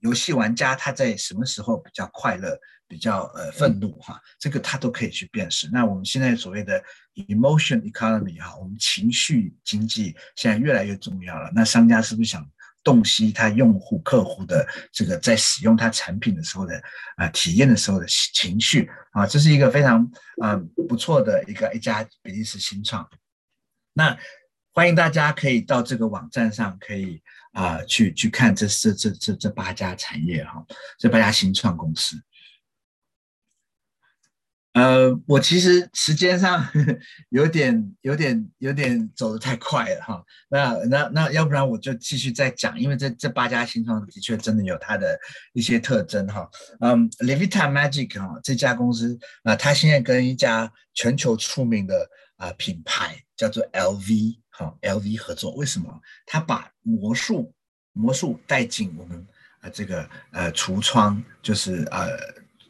[0.00, 2.58] 游戏玩家他在什么时候比较快乐、
[2.88, 4.20] 比较呃愤怒哈？
[4.38, 5.68] 这个他都可以去辨识。
[5.70, 6.82] 那我们现在所谓的
[7.28, 11.50] emotion economy 哈，我们情绪经济现在越来越重要了。
[11.54, 12.44] 那商家是不是想
[12.82, 16.76] 洞悉他用户客户的这个在使用他产品的时候的
[17.16, 19.26] 啊、呃、体验的时候的情绪啊？
[19.26, 20.02] 这是一个非常
[20.40, 20.56] 啊、呃、
[20.88, 23.06] 不错的一个一家比利时新创。
[23.92, 24.18] 那
[24.72, 27.22] 欢迎大家可以到这个网站上可以。
[27.52, 30.64] 啊、去去看这这这这这八家产业哈，
[30.98, 32.16] 这八家新创公司。
[34.72, 36.64] 呃，我其实时间上
[37.30, 40.24] 有点有点有点走得太快了哈。
[40.48, 45.18] 那那那要不然我就继续再讲，因为这这八家新创的确真的有它的
[45.54, 46.48] 一些特征哈。
[46.78, 54.38] 嗯，Levita Magic 哈这家公司啊，它、现在跟一家全球出名的啊、品牌叫做 LV。
[54.60, 56.02] 好，LV 合作，为什么？
[56.26, 57.50] 他把魔术
[57.94, 59.26] 魔术带进我们
[59.62, 62.10] 呃这个呃橱窗，就是呃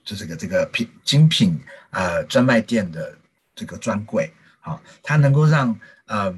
[0.04, 3.12] 就这个这个品精品呃专卖店的
[3.56, 5.76] 这个专柜，好，它能够让
[6.06, 6.32] 呃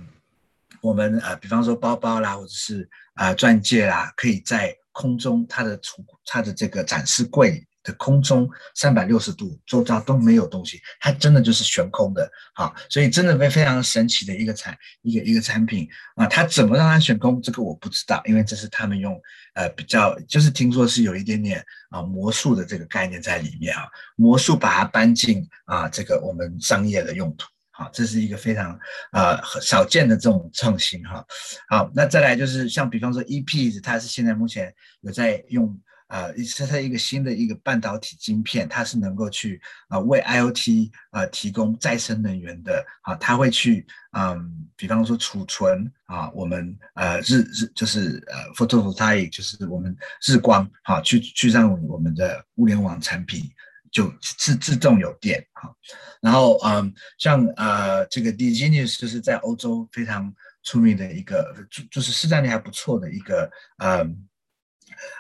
[0.81, 7.63] 我们呃比方说包包啦，或者是呃钻戒啦，可以在空中它的橱它的这个展示柜。
[7.83, 17.41] 的空中三百六十度，周遭都没有东西，它真的就是悬空的，好，所以真的非非常神奇的一个产一个一个产品啊，它怎么让它悬空？
[17.43, 19.21] 这个我不知道，因为这是他们用
[19.55, 28.79] 呃比较，就是听说是有一点点啊魔术的这个概念在里面啊，魔术把它搬进啊这个我们商业的用途，好，这是一个非常
[29.13, 31.25] 呃少见的这种创新哈，
[31.69, 35.77] 好，那再来就是像比方说 eps 它是现在目前有在用。
[36.13, 49.97] 呃，是它一个新的一个半导体晶片，它是能够去啊、为 IoT 呃提供再生能源的啊，它会去嗯，比方说储存啊，我们呃日日就是呃 photovoltaic 就是我们
[50.27, 53.43] 日光哈、啊，去去让我们的物联网产品
[53.91, 55.73] 就自自动有电哈、啊，
[56.21, 60.31] 然后嗯，像呃这个 d i g e n i u s 就是在欧洲非常
[60.63, 64.29] 出名的一个，就就是市占率还不错的一个嗯。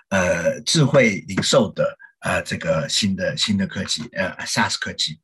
[0.08, 5.18] 呃，智慧零售的呃，这个新的新的科技，呃，SaaS 科技。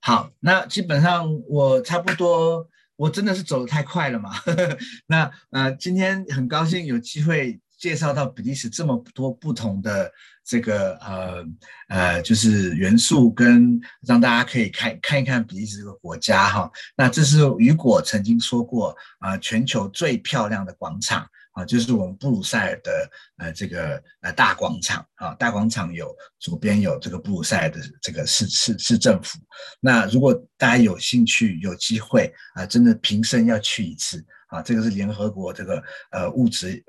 [0.00, 4.30] 好，那基本上我差不多，我真的是走得太快了嘛。
[5.06, 10.10] 那呃，今天很高兴有机会介绍到比利时这么多不同的
[10.44, 11.44] 这个呃
[11.88, 16.70] 呃，就是元素，跟让大家可以看看一看比利时这个国家哈。
[16.96, 21.28] 那这是雨果曾经说过啊，呃，全球最漂亮的广场。
[21.58, 29.40] 啊，就是我们布鲁塞尔的呃这个呃大广场啊，大广场有左边有这个布鲁塞尔的这个市市市政府。
[29.80, 36.80] 那如果大家有兴趣有机会啊，真的平生要去一次啊，这个是联合国这个呃物质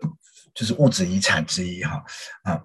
[0.54, 2.04] 就是物质遗产之一哈
[2.44, 2.64] 啊。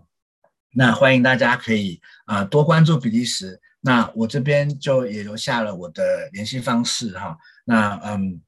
[0.74, 3.58] 那欢迎大家可以啊多关注比利时。
[3.80, 7.34] 那我这边就也留下了我的联系方式哈。
[7.64, 8.42] 那嗯。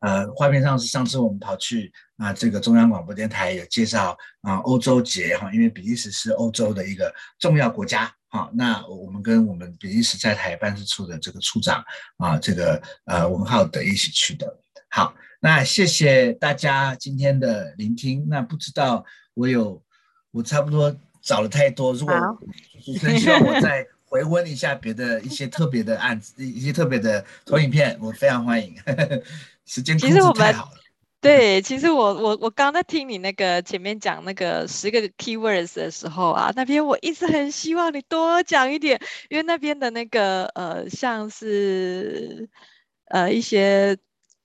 [0.00, 8.50] 呃，画面上是上次我们跑去啊，这个中央广播电台有介绍啊，欧洲节哈，因为比利时是欧洲的一个重要国家哈。
[8.54, 11.82] 那我们跟我们比利时在台办事处的这个处长
[12.18, 14.46] 啊，这个呃文浩德一起去的。
[14.90, 18.26] 好，那谢谢大家今天的聆听。
[18.28, 19.82] 那不知道我有
[20.30, 22.14] 我差不多找了太多，如果
[22.84, 28.74] 主持人希望我再回温一下别的一些特别的案子，一些特别的投影片，我非常欢迎。
[29.68, 30.52] 时间其实我们
[31.20, 42.48] 对，其实我我我刚在听你那个前面讲那个十个 keywords 的时候啊，那边我一直很希望你多讲一点，因为那边的那个呃，像是
[43.06, 43.96] 呃一些。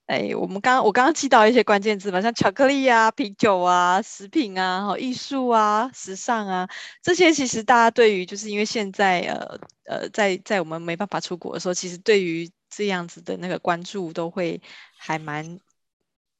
[0.05, 6.67] 哎，我们刚我刚刚记到一些关键字嘛，像巧克力啊、啤酒啊、食品啊、艺术啊、时尚啊，
[7.01, 14.61] 这些其实大家对于就是因为现在呃呃，在在我们没办法出国的时候，其实对于这样子的那个关注都会
[14.97, 15.59] 还蛮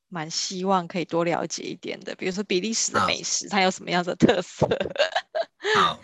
[0.09, 2.15] 蛮希望可以多了解一点的。
[2.15, 4.67] 比如说比利时的美食，它有什么样的特色？
[5.75, 5.99] 好，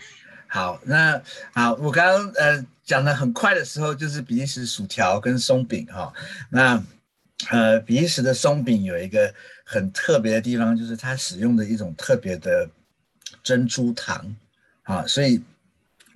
[0.47, 1.21] 好，那
[1.53, 6.13] 好，我刚刚呃讲的很快的时候，就是比利时薯条跟松饼哈、哦，
[6.49, 6.84] 那。
[7.51, 12.69] 呃，比利时的松饼有一个很特别的地方，就是它使用的一种特别的
[13.41, 14.36] 珍珠糖
[14.84, 15.41] 啊，所以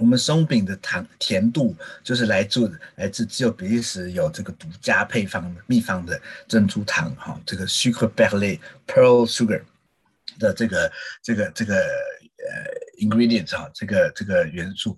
[0.04, 1.74] 我们松饼的糖甜度
[2.04, 9.62] 就是来自来自只有比利时有这个独家配方秘方的珍珠糖哈，这个 sucre perlé pearl sugar
[10.38, 10.92] 的这个
[11.22, 14.98] 这个这个呃 ingredients 啊，这个这个元素。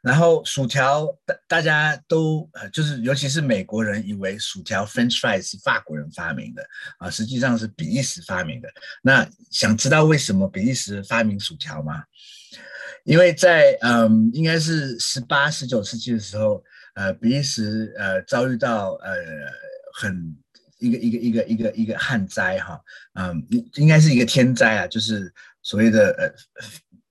[0.00, 6.64] 然后薯条，大大家都呃，就是尤其是美国人以为薯条 French fries 是法国人发明的
[6.98, 8.68] 啊，实际上是比利时发明的。
[9.02, 12.04] 那想知道为什么比利时发明薯条吗？
[13.06, 16.62] 因为在嗯，应该是十八、十九世纪的时候，
[16.94, 19.14] 呃，比利时呃遭遇到呃
[19.94, 20.36] 很
[20.78, 22.78] 一个一个一个一个一个旱灾哈，
[23.14, 25.32] 嗯，应应该是一个天灾啊，就是
[25.62, 26.30] 所谓的呃。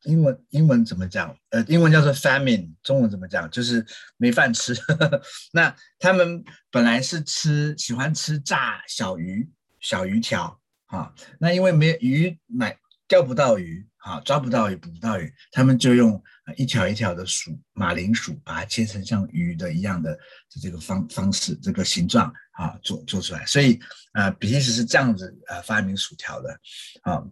[0.06, 1.36] 英文英文怎么讲？
[1.50, 3.50] 呃，英文叫做 famine，中文怎么讲？
[3.50, 3.84] 就是
[4.18, 4.72] 没饭吃。
[5.52, 11.12] 那他们本来是吃喜欢吃炸小鱼、小鱼条啊。
[11.40, 12.78] 那因为没鱼买
[13.08, 16.22] 钓不到鱼啊，抓不到鱼，捕不到鱼，他们就用
[16.58, 20.16] 一条一条的薯马铃薯，把它切成像鱼的一样的
[20.62, 23.44] 这个方方式，这个形状啊，做做出来。
[23.48, 23.80] 所以
[24.14, 26.52] 呃，比利时是这样子呃发明薯条的
[27.02, 27.24] 啊。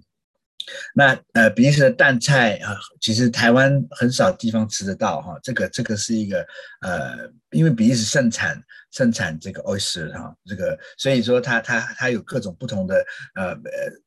[0.96, 5.38] 那呃，比利时的淡菜啊，其实台湾很少地方吃得到哈。
[5.44, 6.46] 这个这个是一个
[6.82, 13.54] 呃，因为比利时盛产盛产这个 oyster 哈，这个所以说它它它有各种不同的呃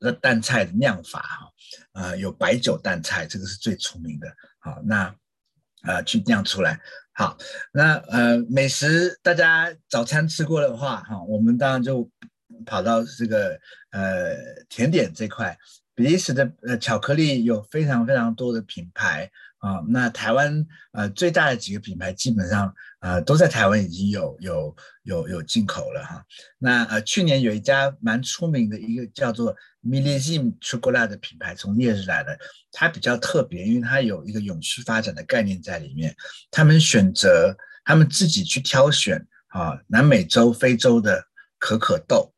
[0.00, 1.50] 呃淡菜的酿法哈，
[1.92, 4.26] 呃有白酒淡菜，这个是最出名的。
[4.60, 5.14] 好，那
[5.82, 6.80] 呃去酿出来。
[7.12, 7.36] 好，
[7.70, 12.10] 那呃美食大家早餐吃过的话哈，我们当然就
[12.64, 13.58] 跑到这个
[13.90, 14.34] 呃
[14.70, 15.54] 甜点这块。
[15.96, 26.22] 比利时的呃巧克力有非常非常多的品牌啊，那台湾呃最大的几个品牌基本上呃都在台湾已经有有有有进口了哈。
[26.58, 32.38] 那呃去年有一家蛮出名的一个叫做 Millésime Chocolat 的品牌从烈日来的，
[32.70, 36.14] 它比较特别，因为它有一个永续发展的概念在里面。
[36.50, 41.24] 他们选择他们自己去挑选啊南美洲、非洲的
[41.58, 42.34] 可可豆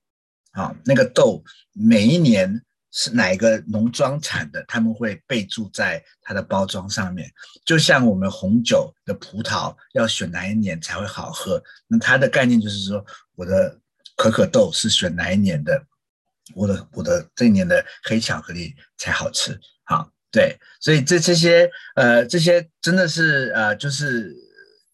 [0.53, 1.43] 啊，那个豆
[1.73, 2.63] 每一年。
[3.01, 4.61] 是哪一个农庄产的？
[4.67, 7.31] 他们会备注在它的包装上面，
[7.65, 11.63] 就像我们红酒的葡萄要选哪一年才会好喝。
[11.87, 13.79] 那它的概念就是说，我的
[14.17, 15.81] 可可豆是选哪一年的，
[16.57, 19.57] 我的我的这一年的黑巧克力才好吃。
[19.85, 24.35] 好，对，所以这这些呃这些真的是呃就是。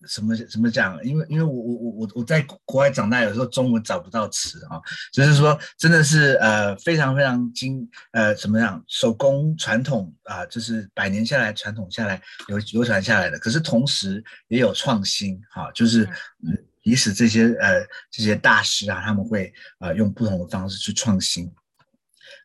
[0.07, 1.03] 什么怎么讲？
[1.05, 4.81] 因为因为我我我我我在国外长大，有时候中文找不到词啊，
[5.13, 16.05] 就是说真的是呃非常非常精呃怎么样手工传统啊、呃，就是百年下来传统下来流流传下来的，可是同时也有创新哈、啊，就是
[16.47, 21.51] 嗯，即使这些呃这些大师啊，他们会呃用不同的方式去创新。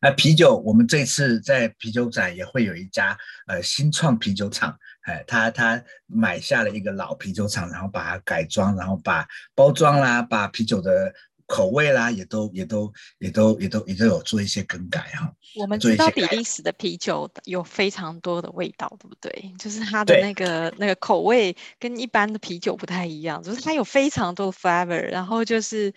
[0.02, 4.78] 那啤酒，我们这次在啤酒展也会有一家呃新创啤酒厂。
[5.10, 11.12] 哎，他他买下了一个老啤酒厂，然后把它改装，然后把包装啦，把啤酒的
[11.48, 15.34] 口味啦，也都也都也都也都也都有做一些更改哈。
[15.56, 19.52] 我们知道比利时的啤酒有非常多的味道，对不对？
[19.58, 25.92] 就是它的那个那个口味跟一般的啤酒不太一样，就是它有非常多的 flavor，然后就是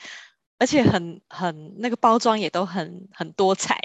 [0.58, 3.78] 而且很很那个包装也都很很多彩。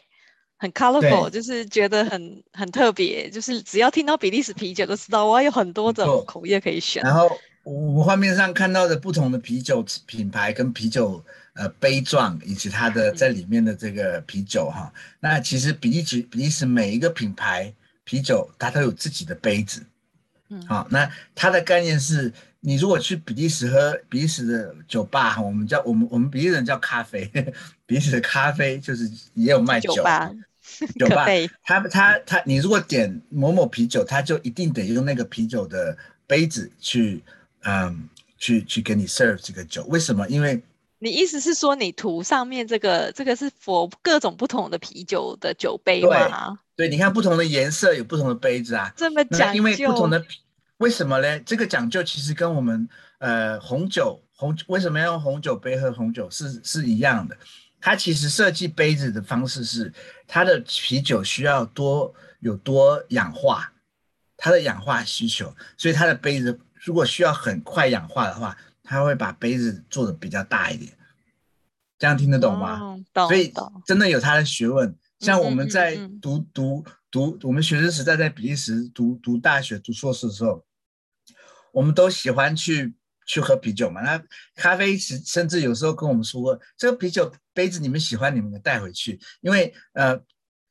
[0.58, 7.04] 很 colorful，就是觉得很很特别，就是只要听到比利时啤酒，都知道哇，有很多种口味可以选。
[7.04, 7.30] 然后
[7.64, 19.86] 我们画面上看到的不同的啤酒品牌跟啤酒呃杯状，以及它的在里面的这个啤酒哈、嗯，那其实比利时比利时每一个品牌啤酒它都有自己的杯子，
[20.50, 22.34] 嗯，好，那它的概念是。
[22.60, 27.24] 你如果去比利时喝比利时的酒吧，我们叫我们我们比利时人叫咖啡，
[27.86, 30.30] 比利时的咖啡就是也有卖酒，酒吧，
[31.00, 31.26] 酒吧，
[31.64, 37.24] 他他他，你如果点某某啤酒，他就一定得用那个啤酒的杯子去，
[37.64, 38.08] 嗯，
[38.38, 39.84] 去去给你 serve 这个酒。
[39.86, 40.28] 为什么？
[40.28, 40.62] 因为
[41.00, 46.60] 你意思是说，你图上面这个这个是 for 各种不同的啤酒的酒杯吗？
[46.76, 50.24] 对，对，你看不同的颜色有不同的杯子啊，这么讲究，因为不同的。
[50.78, 51.40] 为什么呢？
[51.40, 52.88] 这个讲究其实跟我们
[53.18, 57.36] 呃红酒红为什么要用红酒杯喝红酒是是一样的，
[57.88, 59.94] 它其实设计杯子的方式是，
[60.28, 63.72] 它的啤酒需要多有多氧化，
[64.36, 70.92] 它的氧化需求，所以它的杯子如果需要很快氧化的话，它会把杯子做的比较大一点。
[71.98, 72.78] 这样听得懂吗？
[72.78, 73.26] 哦、懂。
[73.30, 73.54] 所以
[73.86, 74.94] 真的有它的学问。
[75.20, 80.62] 像我们在读读读，我们学生时代在比利时读读大学读硕士的时候，
[81.72, 82.94] 我们都喜欢去
[83.26, 84.02] 去喝啤酒嘛。
[84.02, 84.22] 那
[84.56, 90.22] 咖啡甚甚至有时候跟我们说过，这个啤酒杯子你们喜欢，你们带回去，因为呃。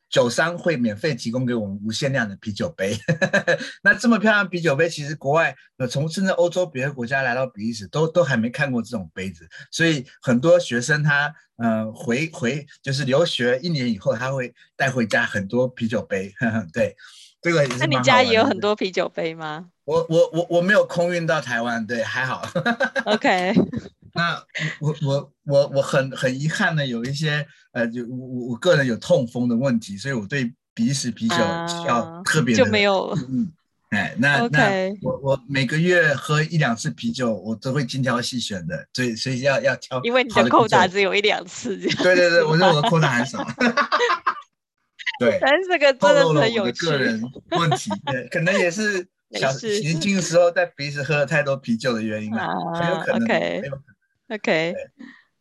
[0.08, 2.96] 酒商会免费提供给我们无限量的啤酒杯，
[3.82, 16.32] 那这么漂亮的啤酒杯，其实国外呃从甚至欧洲别的国家来到比利时都都还没看过这种杯子，所以很多学生他呃回回就是留学一年以后，他会带回家很多啤酒杯，
[16.72, 16.94] 对，
[17.42, 17.78] 这个也是。
[17.78, 19.66] 那你家也有很多啤酒杯吗？
[19.84, 22.48] 我我我我没有空运到台湾，对，还好。
[23.06, 23.52] OK。
[24.16, 24.42] 那
[24.80, 31.36] 我我我我很很遗憾的有一些呃，就我我我个人有痛风的问题，所以我对鼻屎啤酒
[31.86, 33.52] 要特别的、uh, 就没有嗯，
[33.90, 34.70] 哎，那那
[35.02, 43.46] 我我每个月喝一两次啤酒，我都会精挑细选的，所以所以要要挑，因为你的扣打只有一两次，对对对，我觉得我的 扣打很少，
[45.20, 50.00] 对，但是这个真的很有趣，个人问题， 对，可能也是小年。
[50.00, 53.95] 轻的时候在鼻子喝了太多啤酒的原因啊，uh, 很有可能，很有可能。
[54.28, 54.74] OK，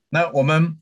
[0.09, 0.77] 那我们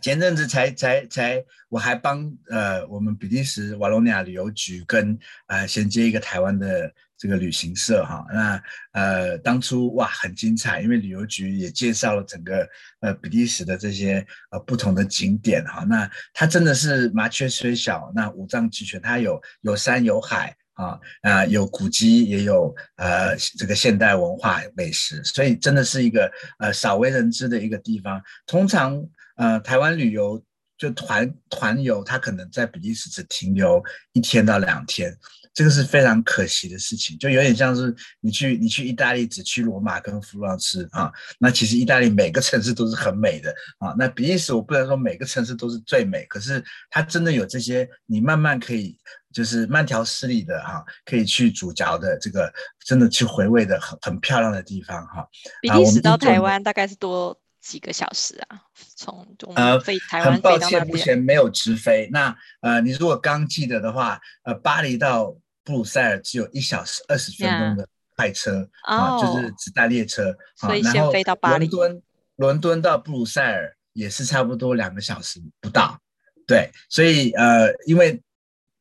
[0.00, 12.68] 前阵子才才才，我还帮呃我们比利时瓦罗尼亚旅游局跟呃衔接一个台湾的这个旅行社哈，那呃当初哇很精彩，因为旅游局也介绍了整个
[13.00, 20.56] 呃比利时的这些呃不同的景点哈，那它真的是麻雀虽小，那五脏俱全，它有有山有海。
[20.74, 28.22] 啊啊、有古迹，也有呃这个现代文化美食，所以真的是一个呃少为人知的一个地方。
[28.46, 29.02] 通常
[29.36, 30.42] 呃台湾旅游
[30.76, 35.16] 就团团游，它可能在比利时只停留一天到两天，
[35.54, 37.16] 这个是非常可惜的事情。
[37.16, 43.94] 就有点像是你去你去意大利只去罗马跟佛罗伦斯啊，那其实意大利每个城市都是很美的啊。
[43.96, 48.98] 那比利时我不能说每个城市都是最美，可是它真的有这些，你慢慢可以。
[49.34, 52.54] 就是慢条斯理的哈，可以去主嚼的这个
[52.86, 55.28] 真的去回味的很很漂亮的地方哈。
[55.60, 58.62] 比利时到台湾大概是多几个小时啊？
[58.94, 59.26] 从
[59.56, 60.70] 呃飞台湾飞到那边。
[60.70, 62.08] 很抱歉，目前没有直飞。
[62.12, 70.36] 那呃，你如果刚记得的话，呃，巴黎到布鲁塞尔只有一小时二十分钟的快车啊，就是子弹列车。
[70.54, 71.66] 所以先飞到巴黎。
[71.66, 72.02] 伦敦，
[72.36, 75.98] 伦敦到布鲁塞尔也是差不多两个小时不到。
[76.46, 78.22] 对，所以呃，因为。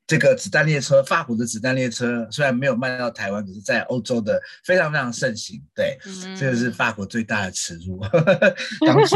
[0.05, 5.63] 这个子弹列车，法国的子弹列车虽然没有卖到台湾，可是在欧洲的非常非常盛行。
[5.73, 7.97] 对，嗯、这个是法国最大的耻辱。
[8.85, 9.15] 当初，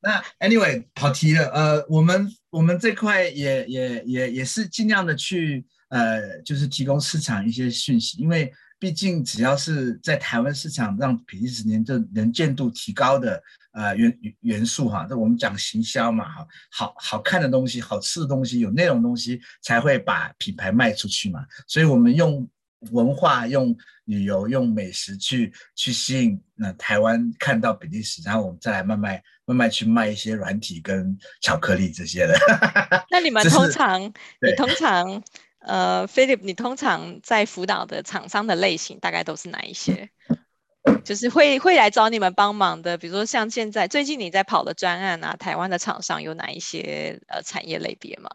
[0.00, 1.46] 那 anyway 跑题了。
[1.50, 5.64] 呃，我们我们这块也也也也是尽量的去
[5.94, 8.52] 呃，就是提供市场一些讯息，因为。
[8.76, 13.42] 毕竟，只要是在台湾市场让比利时年这能见度提高的
[13.72, 21.46] 呃元元素哈，这我们讲行销嘛哈，好好看的东西、好吃的东西、有内容的东西才会把品牌卖出去嘛。
[21.66, 22.46] 所以我们用
[22.90, 23.74] 文化、用
[24.04, 32.34] 旅游、用美食去去吸引那台湾看到比利时，然后我们再来慢慢慢慢去卖一些软体跟巧克力这些的。
[33.08, 35.22] 那你们通常，你通常。
[35.66, 40.10] 呃，Philip，你通常在辅导的厂商的类型大概都是哪一些？
[41.02, 48.30] 就是会会来找你们帮忙的，比如说像现在最近你在跑的专案啊，台湾的厂商有哪一些呃产业类别吗？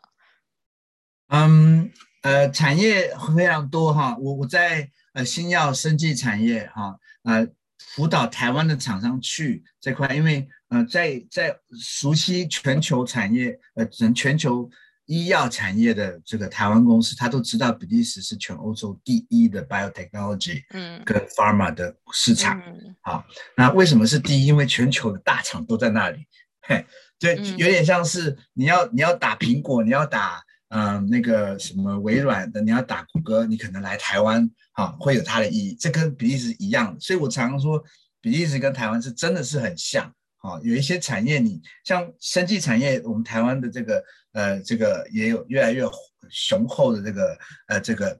[1.27, 1.91] 嗯，
[2.23, 14.67] 呃，产业非常多哈，我我在呃新药生技产业哈，呃辅导台湾的厂商去这块，因为呃在在熟悉全球产业呃整全球。
[15.10, 22.60] 医药产业的这个台湾公司，他都知道比利时是全欧洲第一的 biotechnology，嗯，跟 pharma 的市场。
[22.60, 23.26] 嗯、好，
[23.57, 24.45] 那为什么是第一？
[24.45, 26.20] 因为全球的大厂都在那里，
[26.62, 26.86] 嘿，
[27.18, 35.74] 就有点像是你要你要打苹果，你要打嗯、呃、那个什么微软的，你要打谷歌，你可能来台湾，啊，会有它的意义。
[35.74, 37.84] 这跟比利时一样，所以我常常说，
[38.22, 40.14] 比利时跟台湾是真的是很像。
[40.38, 44.03] 好，有一些产业你像生技产业，我们台湾的这个。
[44.34, 45.84] 呃，这个也有越来越
[46.30, 48.19] 雄厚的这个呃这个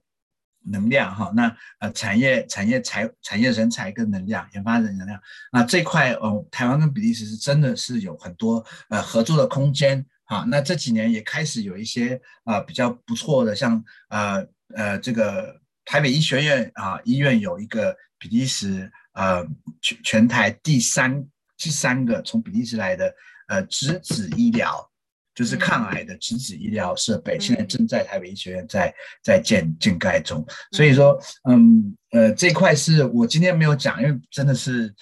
[0.64, 14.45] 能量哈，那呃产业产业才产业人才跟能量研发的能量，那这块哦，台湾跟比利时是真的是有很多呃合作的空间哈，那这几年也开始有一些啊、呃、比较不错的，像呃
[14.76, 19.45] 呃这个台北医学院啊、医院有一个比利时呃
[19.82, 21.26] 全全台第三
[21.57, 23.14] 第三个从比利时来的
[23.47, 24.89] 呃质子医疗。
[25.40, 30.46] 就是抗癌的质子医疗设备，现在正在台北医学院在在建建盖中。
[30.74, 31.18] 所以说，
[31.50, 34.94] 嗯呃，这块是我今天没有讲，因为真的是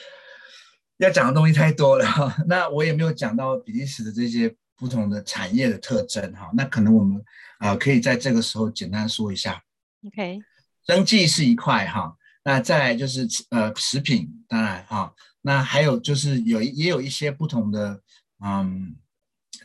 [0.98, 2.06] 要讲的东西太多了。
[2.48, 6.52] 那我也没有讲到比利时的这些不同的产业的特征哈。
[6.54, 7.18] 那可能我们
[7.58, 9.60] 啊、呃、可以在这个时候简单说一下。
[10.06, 10.38] OK，
[10.86, 15.12] 生技是一块哈，那再来就是呃食品，当然哈，
[15.42, 18.00] 那还有就是有也有一些不同的
[18.46, 18.96] 嗯。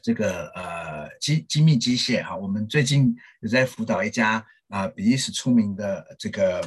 [0.03, 6.61] 这个呃机精密机械哈，我们最近有在辅导一家啊、呃、比利时出名的这个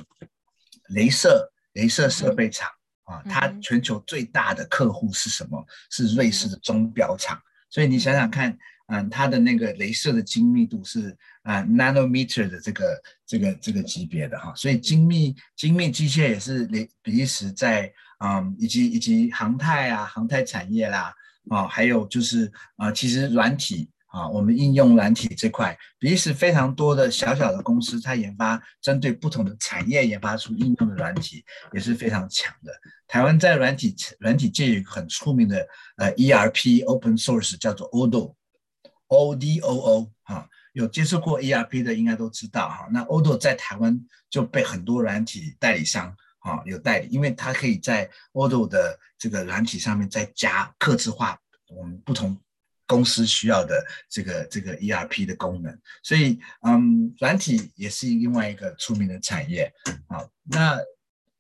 [0.94, 2.70] 镭射镭射设备厂
[3.04, 5.64] 啊，它全球最大的客户是什么？
[5.92, 7.38] 是瑞士的钟表厂。
[7.70, 8.58] 所以你想想看，
[8.88, 11.10] 嗯，它的那个镭射的精密度是
[11.44, 21.14] 啊、呃、nanometer 的这个这个这个级别的哈，所以精密精密机械也是比比利时在嗯以及以及航太啊航太产业啦。
[21.50, 31.44] 啊，还有就是啊，其实软体啊，我们应用软体这块，比利时非常多的小小的公司，它研发针对不同的产业研发出应用的软体，
[31.74, 32.72] 也是非常强的。
[33.08, 35.68] 台湾在软体软体界有一个很出名的
[35.98, 42.88] 呃 ERP open source 叫做 Odoo，O D O O 哈，有接触过 ERP 的应该都知道哈。
[42.92, 46.16] 那 Odo 在台湾就被很多软体代理商。
[46.46, 51.36] 啊，有代理，因为它可以在 Odoo 的这个软体上面再加客制化
[51.70, 52.40] 我们不同
[52.86, 59.74] 公司需要的这个这个 ERP 的功能，所以嗯，软体也是另外一个出名的产业。
[60.08, 60.78] 好，那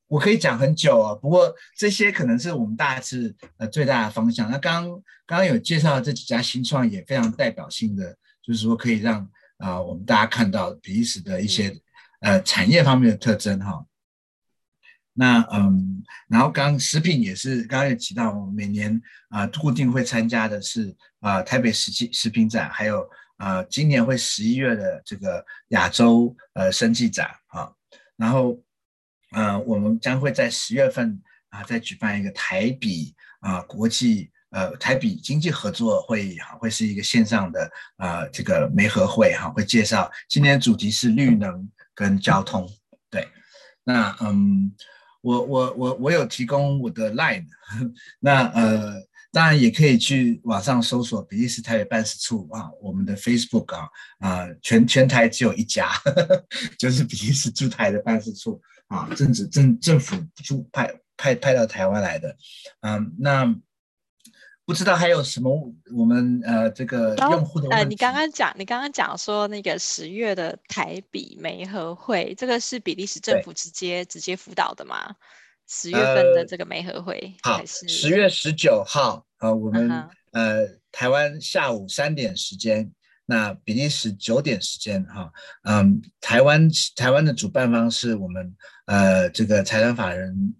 [0.07, 4.49] 我可以讲很久啊，不过这些可能是我们大致呃最大的方向。
[4.49, 4.89] 那刚
[5.27, 9.21] 刚刚有介绍这几家新创也非常代表性的，就是说可以让
[9.57, 11.67] 啊、呃、我们大家看到比利时的一些、
[12.21, 13.85] 嗯、呃产业方面的特征哈。
[15.17, 27.71] 那嗯，然后刚食品也是刚刚有提到，我们每年啊、固定会参加的是啊、台北食品食品展，还有啊、今年会十一月的这个亚洲呃生技展啊，
[28.17, 28.61] 然后
[29.31, 42.69] 呃我们将会在十月份啊、再举办一个台比啊、国际呃台比经济合作会议哈，会是一个线上的啊、这个媒合会哈，会介绍今年主题是绿能跟交通，
[43.09, 43.25] 对，
[43.85, 44.75] 那嗯。
[45.25, 47.45] 我我我我有提供我的 line，
[48.21, 48.93] 那呃
[49.31, 56.45] 当然也可以去网上搜索比利时台北办事处啊，我们的 Facebook 啊啊全全台只有一家， 呵呵
[56.77, 62.35] 就是比利时驻台的办事处啊，政治政政府驻派派派到台湾来的，
[62.81, 63.55] 嗯那。
[64.65, 67.69] 不知道还有什么我们呃这个用户的？
[67.69, 75.15] 呃，你刚刚讲，你刚刚讲说那个十月的台比媒合会，这个是比利时政府直接直接辅导的吗？
[75.67, 79.25] 十月份的这个媒合会，呃、还是十月十九号？
[79.37, 80.09] 呃，我们、uh -huh.
[80.31, 82.91] 呃台湾下午三点时间，
[83.25, 85.31] 那比利时九点时间哈，
[85.63, 88.55] 嗯、呃，台湾台湾的主办方是我们
[88.85, 90.55] 呃这个财团法人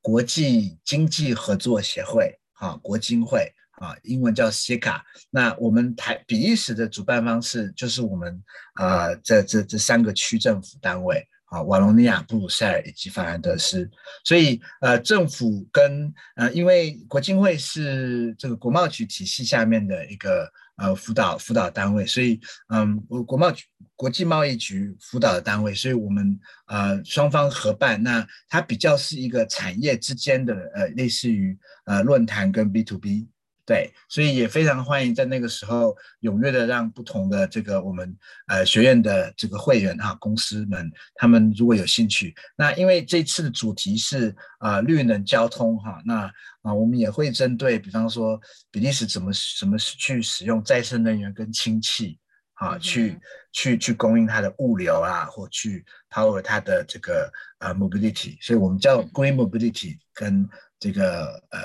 [0.00, 2.38] 国际经济合作协会。
[2.64, 5.02] 啊，国金会啊，英文叫 cica。
[5.28, 8.42] 那我们台比利时的主办方是，就是我们
[8.74, 13.90] 啊，这这这三个区政府单位啊，瓦隆尼亚、布鲁塞尔以及法兰德斯。
[14.24, 23.64] 所以呃，政府跟呃，因为国金会是这个国贸局体系下面的一个呃辅导辅导单位，所以嗯，国国贸局。
[23.96, 33.28] 国际贸易局辅导的单位，所以我们呃双方合办，那它比较是一个产业之间的呃类似于呃论坛跟 B to B，
[33.66, 48.40] 对，所以也非常欢迎在那个时候踊跃的让不同的这个我们呃学院的这个会员哈公司们，他们如果有兴趣，那因为这次的主题是啊、呃、绿能交通哈，那啊、呃、我们也会针对比方说
[48.70, 52.18] 比利时怎么怎么去使用再生能源跟氢气。
[52.54, 53.18] 啊，去。
[53.56, 60.48] 去去供应它的物流啊，或去 power 它的这个呃 mobility，所以我们叫 green mobility 跟
[60.84, 61.60] 这个呃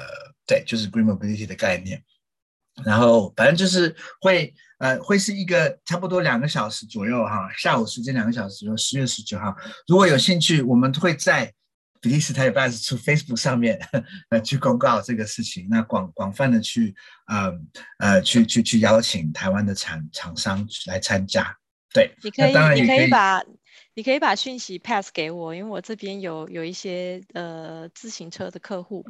[0.48, 2.02] 对，就是 green mobility 的概念。
[2.86, 9.54] 然后反正就是会呃会是一个差不多两个小时左右哈，下午时间两个小时左右，十月十九号，
[9.88, 11.54] 如果有兴趣，我们会在。
[12.02, 13.78] 比利时台北办事处 Facebook 上面
[14.32, 16.96] 呃去公告这个事情，那广广泛的去
[17.28, 17.52] 呃
[17.98, 21.54] 呃去去去邀请台湾的厂厂商来参加。
[21.94, 23.44] 对，你可以，当然你可以把
[24.00, 29.04] 你可以把讯息 pass 给我，因为我这边有有一些呃自行车的客户。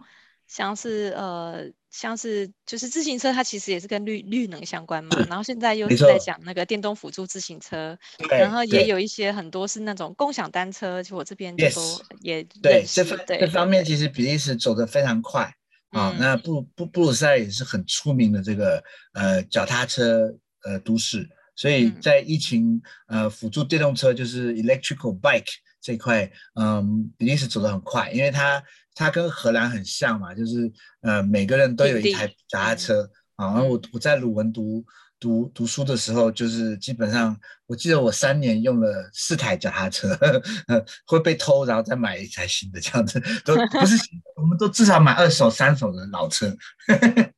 [0.47, 5.15] 像是呃，像是就是自行车，它其实也是跟绿绿能相关嘛。
[5.29, 7.95] 然后现在又是在讲那个电动辅助自行车，
[8.31, 15.53] 然后也有一些很多是那种共享单车，就我这边就说也对这方这方面其实比利时走得非常快
[15.91, 16.15] 啊。
[16.19, 18.83] 那布布布鲁塞尔也是很出名的这个
[19.13, 21.29] 呃脚踏车呃都市，
[21.59, 28.63] 所以在疫情呃辅助电动车就是 electrical bike 这块，嗯，比利时走得很快，因为它
[28.95, 33.47] 它跟荷兰很像嘛，就是呃每个人都有一台脚踏车啊。
[33.47, 34.85] 然后我我在鲁文读
[35.19, 43.97] 读读书的时候，就是基本上我记得我三年用了四台脚踏车，呵 呵会被偷，然后再买一台新的，这样子 都不是
[44.37, 46.47] 我们都至少买二手、三手的老车。
[46.87, 47.33] 呵 呵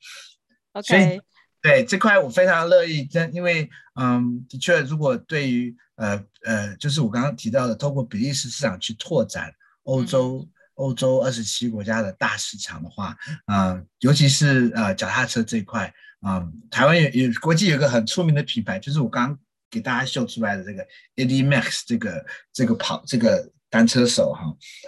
[0.74, 1.20] OK，
[1.62, 9.54] 对这块我非常乐意，但因为嗯，的确，如果对于呃呃，就是我刚刚提到的，透过比利时市场去拓展
[9.84, 15.86] 欧洲、嗯、欧洲二十七国家的大市场的话，啊、呃，尤其是呃脚踏车这一块，
[16.22, 19.40] 啊、呃，台湾有有国际有一个很出名的品牌，就是我刚刚
[19.70, 20.84] 给大家秀出来的这个
[21.16, 24.46] Merckx 这个这个跑这个单车手哈，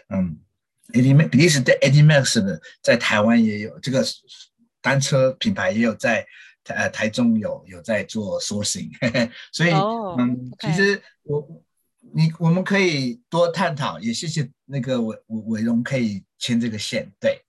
[0.09, 0.39] 嗯
[0.91, 4.03] Merckx 比利时的 Merckx 的在台湾也有这个。
[4.83, 6.27] 单车品牌也有在台
[6.65, 8.89] 呃台中有有在做 sourcing，
[9.51, 11.45] 所以、oh, 嗯.其实我
[12.13, 17.41] 你我们可以多探讨，也谢谢那个伟伟荣可以牵这个线，对，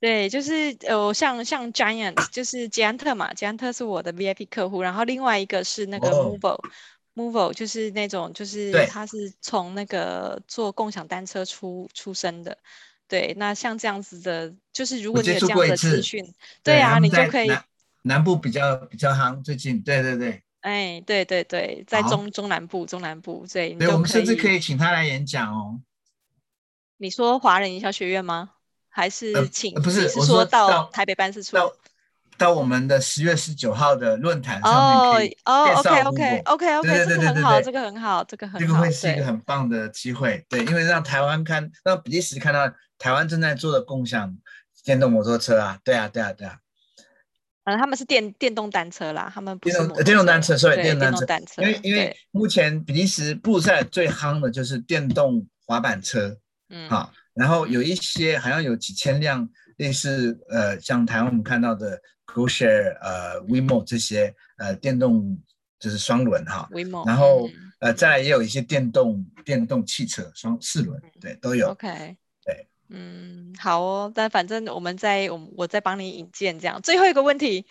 [0.00, 7.56] 对，就是呃像像 Giant 就是捷安特嘛，捷安特是我的 VIP 客户，然后另外一个是那个 Movable，Movable、oh.
[7.56, 12.56] 就是那种就是他是从那个做共享单车出出生的。
[13.08, 16.24] 对，那像这样子的，就是如果你有这样的资讯，
[16.62, 17.50] 对啊，你就可以
[18.02, 25.80] 南，部比较比较夯，最近，对对对，哎，对对对，在中中南部中南部，对，对，我们甚至可以请他来演讲哦。
[26.98, 28.50] 你说华人营销学院吗？
[28.88, 29.74] 还是请？
[29.74, 31.56] 呃、不是，是说到台北办事处。
[32.38, 44.36] 到我们的十月十九号的论坛上面可以哦，OK OK OK OK，这个很好，这个很好，这个很好，这个会是一个很棒的机会，对，因为让台湾看，让比利时看到台湾正在做的共享
[44.82, 46.58] 电动摩托车啊，对啊，对啊，对啊，
[47.64, 56.36] 嗯，他们是电电动单车啦，他们不是电动电动单车，所以电动单车，因为因为目前比利时布鲁塞尔最夯的就是电动滑板车，
[56.68, 62.00] 嗯，好，然后有一些好像有几千辆类似呃，像台湾我们看到的。
[62.24, 65.38] GoShare 呃，WeMo 这些呃电动
[65.78, 71.68] 就是双轮哈，WeMo，然后、嗯、呃再来也有一些电动电动汽车双四轮，对，都有。
[71.72, 72.16] OK，对，
[72.92, 76.80] 嗯，好哦，但反正我们在我我再帮你引荐这样。
[76.82, 77.66] 最后一个问题。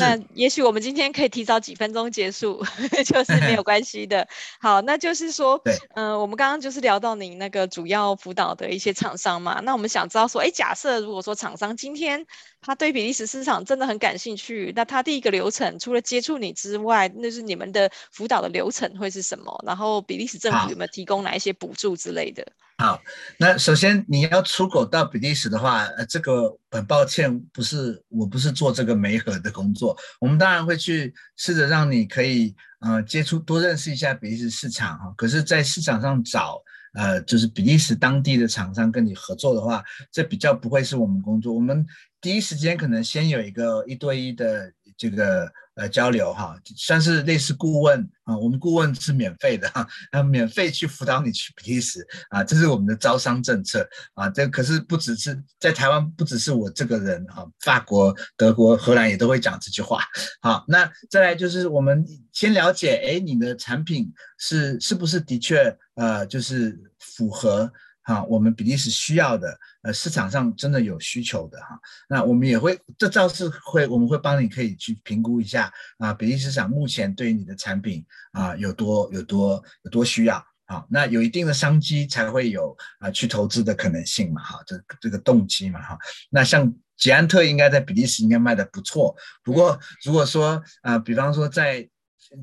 [0.00, 2.64] 那也许我们今天可以提早几分钟结束，
[3.04, 4.28] 就是没有关系的。
[4.60, 5.60] 好，那就是说，
[5.96, 9.60] 嗯、呃，我们刚刚就是聊到你那个主要辅导的一些厂商嘛。
[9.64, 12.24] 那我们想知道说，哎，假设如果说厂商今天
[12.60, 19.62] 他对比利时市场真的很感兴趣，那他第一个流程除了接触你之外，那是你们的辅导的流程会是什么？
[19.66, 22.46] 然后比利时政府有没有提供哪一些补助之类的？
[22.78, 23.00] 好，
[23.38, 29.96] 那首先你要出口到比利时的话，呃，这个很抱歉，不是，我不是做这个媒合的工作。
[30.20, 35.12] 我们当然会去试着让你可以，呃，接触多认识一下比利时市场哈。
[35.16, 36.62] 可是，在市场上找，
[36.94, 41.52] 呃，就是比利时当地的厂商跟你合作的话，这比较不会是我们工作。
[41.52, 41.86] 我们
[42.20, 45.50] 第一时间可能先有一个一对一的这个。
[45.78, 48.36] 呃，交流哈，算是类似顾问啊。
[48.36, 54.28] 我们顾问是免费的哈，那免费去辅导你去比利时啊，这是我们的招商政策啊。
[54.28, 60.02] 这可是不只是在台湾，不只是我这个人哈，法国、德国、荷兰也都会讲这句话。
[60.40, 67.72] 好，那再来就是我们先了解，哎，你的产品是是不是的确呃，就是符合。
[68.08, 71.78] 啊，我们比利时需要的，呃，市场上真的有需求的哈，
[72.08, 78.02] 那我们也会，这倒是会，我们会帮你可以去评估一下啊，比利时市场目前对于你的产品
[78.32, 85.98] 啊有多有多有多需要，好，那有一定的商机才会有啊去投资的可能性嘛，哈，这这个动机嘛，哈，
[86.30, 91.86] 那像捷安特应该在比利时应该卖的不错，不过如果说啊，比方说在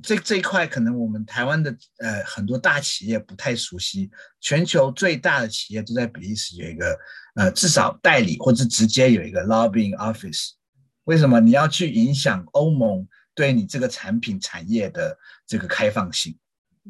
[0.02, 1.70] 这这一块可能我们台湾的
[2.00, 4.10] 呃很多大企业不太熟悉，
[4.42, 6.98] 全球最大的企业都在比利时有一个
[7.36, 10.52] 呃至少代理或者直接有一个 lobbying office。
[11.04, 15.16] 为什么你要去影响欧盟对你这个产品产业的
[15.46, 16.36] 这个开放性？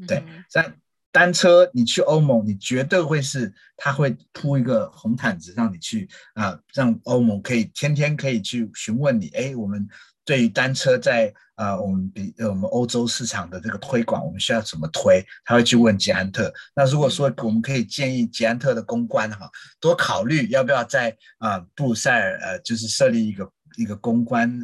[0.07, 0.73] 对，在
[1.11, 9.85] 单车你去欧盟，你绝对会是他会铺一个红毯子让你去啊、呃，让欧盟可以天天可以去询问你，哎，我们。
[10.25, 15.23] 对于单车在呃我们比我们欧洲市场的这个推广，我们需要怎么推？
[15.45, 16.51] 他会去问捷安特。
[16.75, 19.49] 那如果说我们可以建议捷安特的公关哈，
[19.79, 24.59] 多考虑要不要在啊布鲁塞尔呃就是设立一个一个公关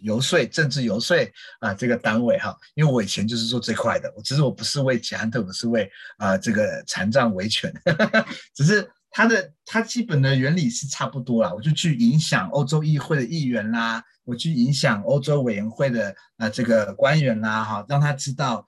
[0.00, 1.16] 游说、政治游说
[1.60, 2.54] 啊这个单位哈。
[2.74, 5.88] 因为我以前就是做这块的，我只是我不是为捷安特，我是为
[6.18, 7.72] 啊这个残障维权，
[8.54, 8.90] 只是。
[9.16, 11.50] 它的它基本的原理是差不多啦。
[11.54, 18.62] 我就去影响欧洲议会的议员啦，我去影响欧洲委员会的呃这个官员啦，哈，让他知道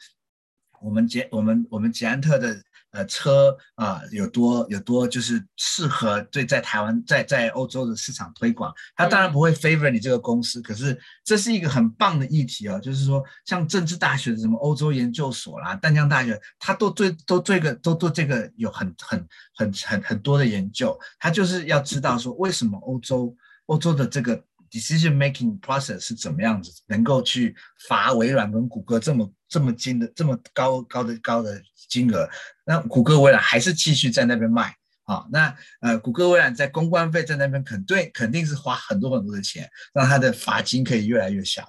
[0.81, 2.63] 我们捷我们我们捷安特的。
[2.91, 23.37] 呃，车啊、呃，有多有多就是适合对在台湾在在欧洲的市场推广，他当然不会 favor 你这个公司，可是这是一个很棒的议题哦，就是说像政治大学的什么欧洲研究所啦，淡江大学，他都对都这个都对这个有很很很很很多的研究，他就是要知道说为什么欧洲
[23.67, 27.55] 欧洲的这个 decision making process 是怎么样子，能够去
[27.87, 32.29] 罚微软跟谷歌这么这么精的这么高高的高的金额。
[32.65, 34.75] 那谷歌、微软还是继续在那边卖
[35.05, 35.27] 啊？
[35.31, 41.67] 那呃，谷歌、微软在公关费在那边肯对肯定是花很多很多的钱，让他的罚金可以越来越小。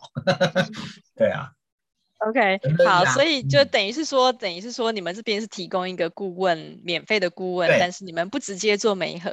[1.15, 1.49] 对啊。
[2.27, 9.31] OK，好，所以就等于是说，嗯、等于是说，你们这边是提供一个顾问，免费的顾问，但是你们不直接做媒合。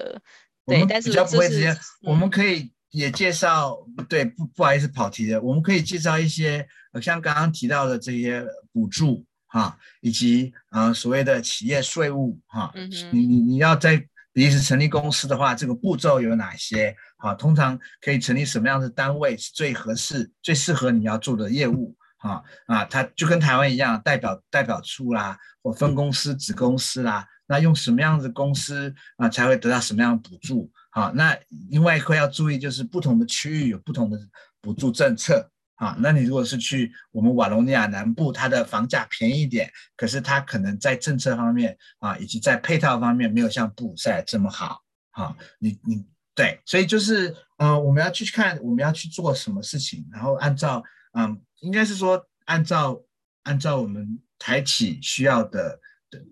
[0.66, 1.72] 对，但是比较不会直接。
[1.72, 3.76] 嗯、我们可以也介绍，
[4.08, 6.64] 对，不不好意思跑题了，我们可以介绍一些，
[7.02, 9.24] 像刚刚提到的这些补助。
[9.48, 13.96] 啊，以及啊、呃、所谓的企业税务哈，嗯、你你你要在
[14.32, 16.94] 比利时成立公司的话，这个步骤有哪些？
[17.18, 21.96] 啊，通常可以成立什么样的单位是最合适、最适合你要做的业务？
[22.18, 30.70] 啊啊，它就跟台湾一样，代表代表处啦，或分公司、子公司啦，那用什么样的公司啊才会得到什么样的补助？
[30.90, 31.38] 啊，那
[31.70, 34.18] 另外一块要注意就是不同的区域有不同的
[34.60, 35.50] 补助政策。
[35.76, 44.82] 啊，那你如果是去我们瓦隆尼亚南部，它的房价便宜一点，可是它可能在政策方面啊，以及在配套方面没有像布鲁塞尔这么好。
[45.10, 46.04] 啊，你你
[46.34, 52.98] 对，所以就是、呃，我们要去看我们要去做什么事情，然后按照嗯，应该是说按照
[53.42, 55.78] 按照我们台企需要的，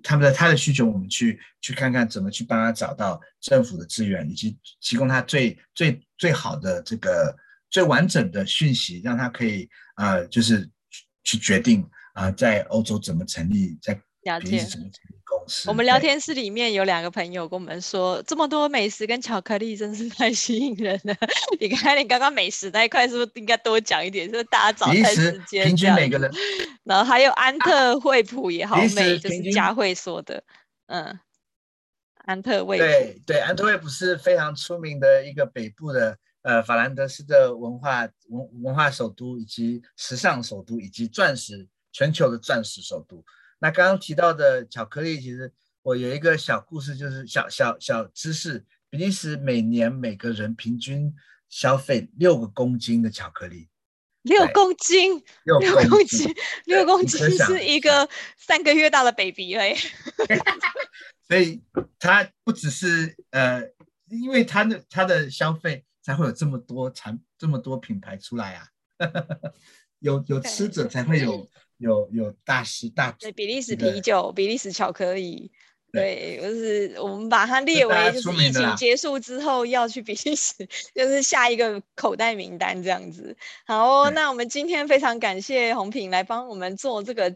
[0.02, 7.36] 他们的他的需求，我们去去看看怎么去帮他找到政府的资源，以及提供他最最最好的这个。
[7.74, 10.70] 最完整的讯息，让他可以呃，就是
[11.24, 13.92] 去决定啊、呃，在欧洲怎么成立，在
[14.38, 15.68] 比利时怎么成立公司。
[15.68, 21.16] 我们聊天室里面有两个朋友跟我们说，对这么多美食跟巧克力真是太吸引人了。
[21.58, 24.30] 你看你刚刚美食那一块是不是应该多讲一点？
[24.30, 26.30] 就是大家早餐时间，平均每个人。
[26.84, 30.44] 然后还有安特惠普也好美，就是佳慧说的，
[30.86, 31.18] 嗯，
[32.18, 32.84] 安特卫普。
[32.84, 36.16] 对对，安特卫普是非常出名的一个北部的。
[36.44, 43.24] 呃，法兰德斯的文化文文化首都，以及时尚首都，以及钻石全球的钻石首都。
[43.58, 51.14] 那刚刚提到的巧克力，其实我有一个小故事，就是小小小知识：比利时每年每个人平均
[51.48, 53.70] 消费六个公斤的巧克力。
[54.20, 56.30] 六公斤，六公斤，
[56.66, 59.74] 六公斤是一个三个月大的 baby 哎。
[61.26, 61.62] 所以
[61.98, 63.62] 它不只是呃，
[64.10, 65.86] 因为它的它的消费。
[66.04, 68.68] 才会有这么多产这么多品牌出来啊！
[70.00, 71.48] 有有吃者才会有
[71.78, 75.50] 有有大师大对比利时啤酒、比利时巧克力，
[75.90, 80.54] 对，就是我们把它列为就是疫情结束之后要去比利时，
[80.94, 83.34] 就是下一个口袋名单这样子。
[83.66, 87.34] 好哦，那我们今天非常感谢红平来帮我们做这个。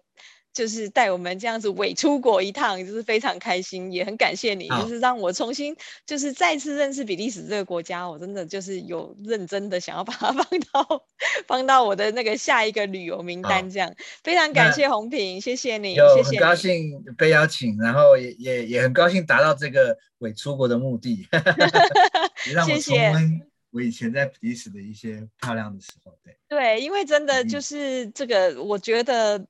[0.58, 11.02] 就是带我们这样子伪出国一趟，就是非常开心，也很感谢你，就是让我重新就是再次认识比利时这个国家，我真的就是有认真的想要把它 放到
[11.46, 13.94] 放到我的那个下一个旅游名单，这样。
[14.24, 16.40] 非常感谢红平，谢谢你，谢谢。
[16.40, 21.24] 很高兴被邀请，然后也也也很高兴达到这个伪出国的目的，
[22.48, 23.40] 也让我重温
[23.70, 26.36] 我以前在比利时的一些漂亮的时候，对。
[26.48, 29.46] 对，因为真的就是这个，我觉得。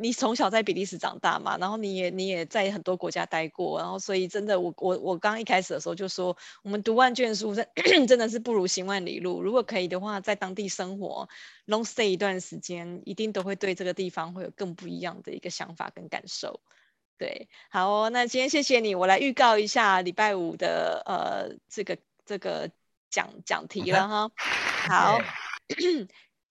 [0.00, 7.68] 你从小在比利时长大嘛，然后你也你也在很多国家待过，然后所以真的我我我刚一开始的时候就说，我们读万卷书真
[8.08, 9.42] 真的是不如行万里路。
[9.42, 11.28] 如果可以的话，在当地生活
[11.66, 16.60] long stay 一段时间，一定都会对这个地方会有更不一样的一个想法跟感受。
[17.18, 22.70] 对，好哦，那今天谢谢你，我来预告一下礼拜五的呃这个这个
[23.10, 24.30] 讲讲题了哈。
[24.88, 25.18] 好。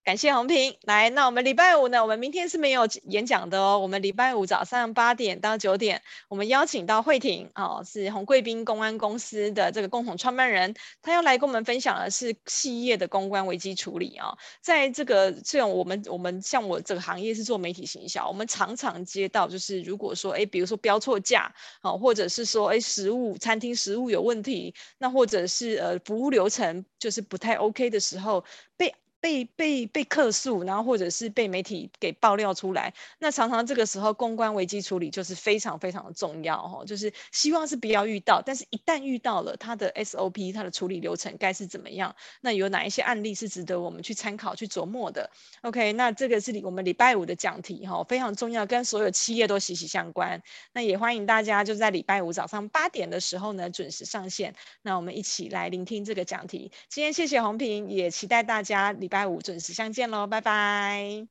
[0.02, 2.02] 感谢红平来，那我们礼拜五呢？
[2.02, 3.78] 我们明天是没有演讲的哦。
[3.78, 14.36] 我们礼拜五早上八点到九点，我们邀请到慧婷哦，是洪贵宾公关公司的这个共同创办人，他要来跟我们分享的是企业的公关危机处理、哦。
[14.62, 28.42] 在这个这种我们我们像我这个行业是做媒体行销，我们常常接到就是如果说哎，比如说标错价啊，或者是说哎食物餐厅食物有问题，那或者是呃服务流程就是不太 OK 的时候
[28.78, 28.92] 被。
[29.20, 42.14] 被被被客诉，然后或者是被媒体给爆料出来，那常常这个时候公关危机处理就是非常非常的重要哦，就是希望是不要遇到，但是一旦遇到了，它的 SOP 它的处理流程该是怎么样？
[42.40, 45.30] 那有哪一些案例是值得我们去参考去琢磨的
[45.62, 50.42] ？OK，那这个是我们礼拜五的讲题哈，非常重要，跟所有企业都息息相关。
[50.72, 56.72] 那也欢迎大家就在礼拜五早上八点的时候呢准时上线，那我们一起来聆听这个讲题。
[56.88, 61.26] 今天谢谢红萍，也期待大家礼拜五准时相见喽，拜拜。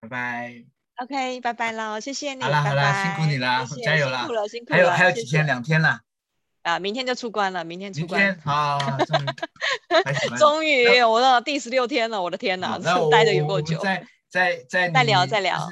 [0.00, 0.64] 拜拜。
[0.96, 2.42] OK，拜拜喽，谢谢你。
[2.42, 4.18] 好啦好啦，辛苦你了，加油了。
[4.20, 4.76] 辛苦了，辛苦了。
[4.76, 6.00] 还有还有几天，两天了。
[6.62, 8.20] 啊，明天就出关了，明天出关。
[8.20, 8.78] 明天好，
[10.38, 12.78] 终于，我到第十六天了，我的天哪，
[13.10, 13.78] 待的有够久。
[13.78, 15.68] 再再再再聊再聊。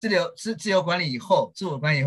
[0.00, 2.00] 自由自自由管理以后，自我管理以后。